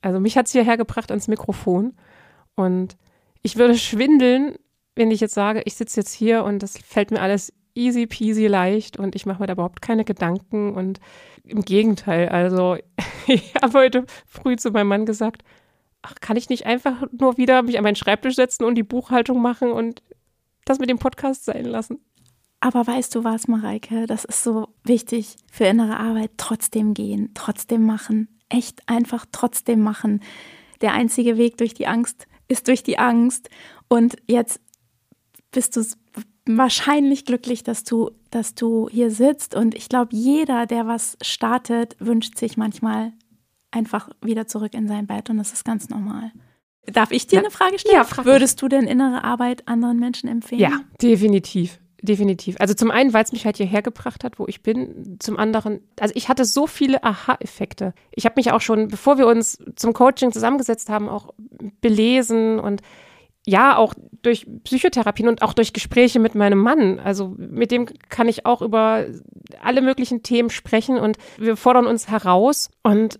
[0.02, 1.94] Also mich hat es hierher gebracht ans Mikrofon
[2.54, 2.98] und
[3.40, 4.56] ich würde schwindeln,
[4.94, 8.46] wenn ich jetzt sage, ich sitze jetzt hier und das fällt mir alles easy peasy
[8.46, 11.00] leicht und ich mache mir da überhaupt keine Gedanken und
[11.44, 12.76] im Gegenteil, also
[13.26, 15.42] ich habe heute früh zu meinem Mann gesagt,
[16.02, 19.40] ach, kann ich nicht einfach nur wieder mich an meinen Schreibtisch setzen und die Buchhaltung
[19.40, 20.02] machen und
[20.64, 21.98] das mit dem Podcast sein lassen?
[22.60, 26.30] Aber weißt du was, Mareike, das ist so wichtig für innere Arbeit.
[26.36, 28.28] Trotzdem gehen, trotzdem machen.
[28.48, 30.20] Echt einfach trotzdem machen.
[30.80, 33.48] Der einzige Weg durch die Angst ist durch die Angst.
[33.88, 34.60] Und jetzt
[35.50, 35.84] bist du
[36.46, 39.54] wahrscheinlich glücklich, dass du, dass du hier sitzt.
[39.54, 43.12] Und ich glaube, jeder, der was startet, wünscht sich manchmal
[43.70, 46.32] einfach wieder zurück in sein Bett und das ist ganz normal.
[46.86, 47.42] Darf ich dir ja.
[47.42, 47.94] eine Frage stellen?
[47.94, 50.60] Ja, frag Würdest du denn innere Arbeit anderen Menschen empfehlen?
[50.60, 51.78] Ja, definitiv.
[52.04, 52.56] Definitiv.
[52.58, 55.18] Also zum einen, weil es mich halt hierher gebracht hat, wo ich bin.
[55.20, 57.94] Zum anderen, also ich hatte so viele Aha-Effekte.
[58.10, 61.32] Ich habe mich auch schon, bevor wir uns zum Coaching zusammengesetzt haben, auch
[61.80, 62.82] belesen und
[63.44, 67.00] ja, auch durch Psychotherapien und auch durch Gespräche mit meinem Mann.
[67.00, 69.06] Also mit dem kann ich auch über
[69.60, 73.18] alle möglichen Themen sprechen und wir fordern uns heraus und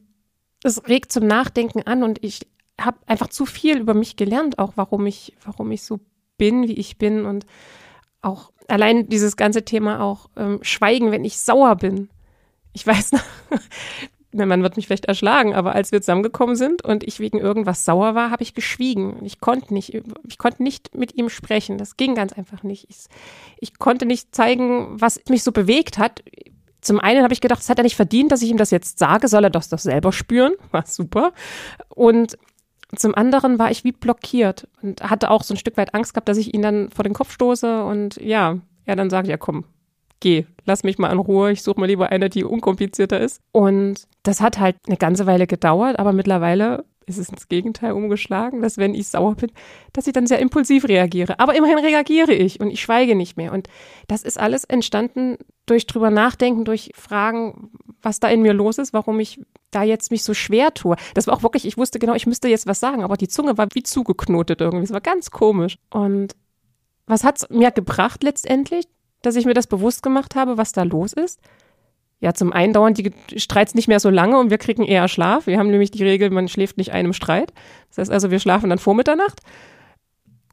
[0.63, 2.47] es regt zum Nachdenken an und ich
[2.81, 5.99] habe einfach zu viel über mich gelernt, auch warum ich, warum ich so
[6.39, 7.47] bin, wie ich bin und
[8.21, 12.09] auch allein dieses ganze Thema auch ähm, Schweigen, wenn ich sauer bin.
[12.73, 13.25] Ich weiß noch,
[14.33, 18.15] mein wird mich vielleicht erschlagen, aber als wir zusammengekommen sind und ich wegen irgendwas sauer
[18.15, 19.25] war, habe ich geschwiegen.
[19.25, 19.95] Ich konnte nicht,
[20.27, 21.79] ich konnte nicht mit ihm sprechen.
[21.79, 22.87] Das ging ganz einfach nicht.
[22.89, 23.07] Ich,
[23.61, 26.23] ich konnte nicht zeigen, was mich so bewegt hat.
[26.81, 28.99] Zum einen habe ich gedacht, es hat er nicht verdient, dass ich ihm das jetzt
[28.99, 30.55] sage, soll er das doch selber spüren.
[30.71, 31.33] War super.
[31.89, 32.39] Und
[32.97, 36.29] zum anderen war ich wie blockiert und hatte auch so ein Stück weit Angst gehabt,
[36.29, 39.65] dass ich ihn dann vor den Kopf stoße und ja, er dann sagt, ja komm,
[40.23, 43.41] geh, lass mich mal in Ruhe, ich suche mal lieber eine, die unkomplizierter ist.
[43.51, 48.63] Und das hat halt eine ganze Weile gedauert, aber mittlerweile ist es ins Gegenteil umgeschlagen,
[48.63, 49.51] dass wenn ich sauer bin,
[49.93, 51.41] dass ich dann sehr impulsiv reagiere.
[51.41, 53.53] Aber immerhin reagiere ich und ich schweige nicht mehr.
[53.53, 53.69] Und
[54.07, 58.93] das ist alles entstanden durch drüber nachdenken, durch Fragen, was da in mir los ist,
[58.93, 59.41] warum ich
[59.73, 60.95] da jetzt mich so schwer tue.
[61.15, 63.59] Das war auch wirklich, ich wusste genau, ich müsste jetzt was sagen, aber die Zunge
[63.59, 64.85] war wie zugeknotet irgendwie.
[64.85, 65.79] Es war ganz komisch.
[65.91, 66.37] Und
[67.07, 68.87] was hat es mir gebracht letztendlich,
[69.23, 71.41] dass ich mir das bewusst gemacht habe, was da los ist?
[72.21, 75.49] Ja, zum einen dauern die Streits nicht mehr so lange und wir kriegen eher Schlaf.
[75.49, 77.53] Wir haben nämlich die Regel, man schläft nicht einem Streit.
[77.89, 79.41] Das heißt also, wir schlafen dann vor Mitternacht.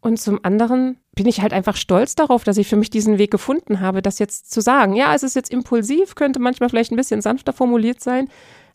[0.01, 3.29] Und zum anderen bin ich halt einfach stolz darauf, dass ich für mich diesen Weg
[3.29, 4.95] gefunden habe, das jetzt zu sagen.
[4.95, 8.29] Ja, es ist jetzt impulsiv, könnte manchmal vielleicht ein bisschen sanfter formuliert sein,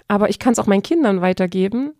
[0.07, 1.95] aber ich kann es auch meinen Kindern weitergeben.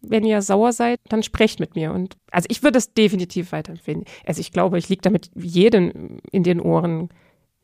[0.00, 1.92] Wenn ihr sauer seid, dann sprecht mit mir.
[1.92, 4.04] Und also ich würde es definitiv weiterempfehlen.
[4.24, 7.10] Also ich glaube, ich liege damit jedem in den Ohren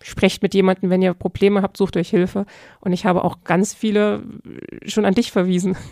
[0.04, 2.44] sprecht mit jemandem, wenn ihr Probleme habt, sucht euch Hilfe.
[2.80, 4.22] Und ich habe auch ganz viele
[4.86, 5.76] schon an dich verwiesen.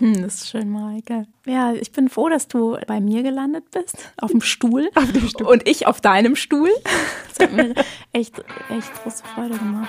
[0.00, 1.24] Hm, das ist schön, Mareike.
[1.46, 4.90] Ja, ich bin froh, dass du bei mir gelandet bist, auf dem Stuhl.
[4.96, 5.46] Auf dem Stuhl.
[5.46, 6.68] Und ich auf deinem Stuhl.
[7.28, 7.74] Das hat mir
[8.12, 9.88] echt, echt große Freude gemacht.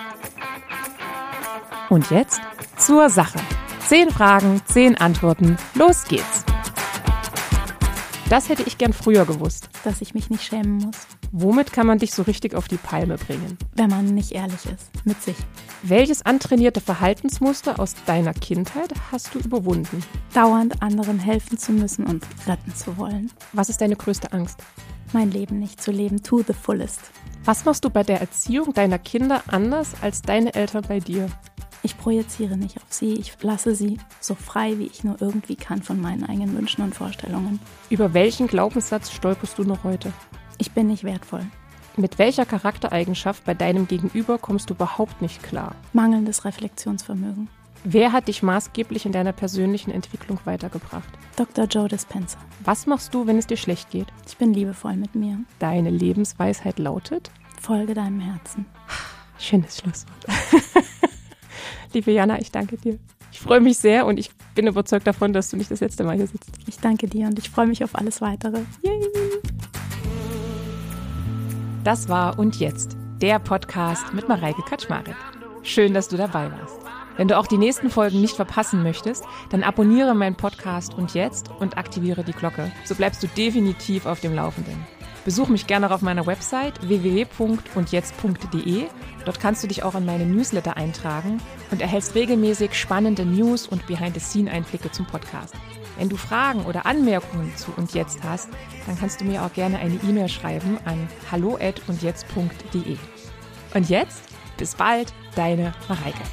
[1.89, 2.39] Und jetzt
[2.77, 3.39] zur Sache.
[3.79, 5.57] Zehn Fragen, zehn Antworten.
[5.73, 6.45] Los geht's.
[8.29, 9.69] Das hätte ich gern früher gewusst.
[9.83, 11.07] Dass ich mich nicht schämen muss.
[11.37, 13.57] Womit kann man dich so richtig auf die Palme bringen?
[13.73, 15.35] Wenn man nicht ehrlich ist mit sich.
[15.83, 20.01] Welches antrainierte Verhaltensmuster aus deiner Kindheit hast du überwunden?
[20.33, 23.33] Dauernd anderen helfen zu müssen und retten zu wollen.
[23.51, 24.59] Was ist deine größte Angst?
[25.11, 27.01] Mein Leben nicht zu leben, to the fullest.
[27.43, 31.27] Was machst du bei der Erziehung deiner Kinder anders als deine Eltern bei dir?
[31.83, 35.83] Ich projiziere nicht auf sie, ich lasse sie so frei, wie ich nur irgendwie kann
[35.83, 37.59] von meinen eigenen Wünschen und Vorstellungen.
[37.89, 40.13] Über welchen Glaubenssatz stolperst du noch heute?
[40.57, 41.45] Ich bin nicht wertvoll.
[41.97, 45.75] Mit welcher Charaktereigenschaft bei deinem Gegenüber kommst du überhaupt nicht klar?
[45.93, 47.47] Mangelndes Reflexionsvermögen.
[47.83, 51.07] Wer hat dich maßgeblich in deiner persönlichen Entwicklung weitergebracht?
[51.35, 51.65] Dr.
[51.65, 52.39] Joe Dispenza.
[52.63, 54.07] Was machst du, wenn es dir schlecht geht?
[54.27, 55.39] Ich bin liebevoll mit mir.
[55.59, 57.31] Deine Lebensweisheit lautet?
[57.61, 58.65] Folge deinem Herzen.
[59.37, 60.25] Schönes Schlusswort.
[61.93, 62.97] Liebe Jana, ich danke dir.
[63.31, 66.15] Ich freue mich sehr und ich bin überzeugt davon, dass du nicht das letzte Mal
[66.15, 66.49] hier sitzt.
[66.67, 68.61] Ich danke dir und ich freue mich auf alles weitere.
[68.81, 69.01] Yay!
[71.85, 75.15] Das war Und Jetzt, der Podcast mit Mareike Kaczmarek.
[75.61, 76.79] Schön, dass du dabei warst.
[77.15, 81.51] Wenn du auch die nächsten Folgen nicht verpassen möchtest, dann abonniere meinen Podcast Und Jetzt
[81.59, 82.71] und aktiviere die Glocke.
[82.85, 84.83] So bleibst du definitiv auf dem Laufenden.
[85.25, 88.85] Besuch mich gerne auf meiner Website www.undjetzt.de.
[89.23, 93.85] Dort kannst du dich auch in meine Newsletter eintragen und erhältst regelmäßig spannende News und
[93.85, 95.53] Behind-the-Scene-Einblicke zum Podcast.
[95.97, 98.49] Wenn du Fragen oder Anmerkungen zu und jetzt hast,
[98.85, 102.97] dann kannst du mir auch gerne eine E-Mail schreiben an hallo@undjetzt.de.
[103.73, 104.23] Und jetzt
[104.57, 106.23] bis bald, deine Mareike.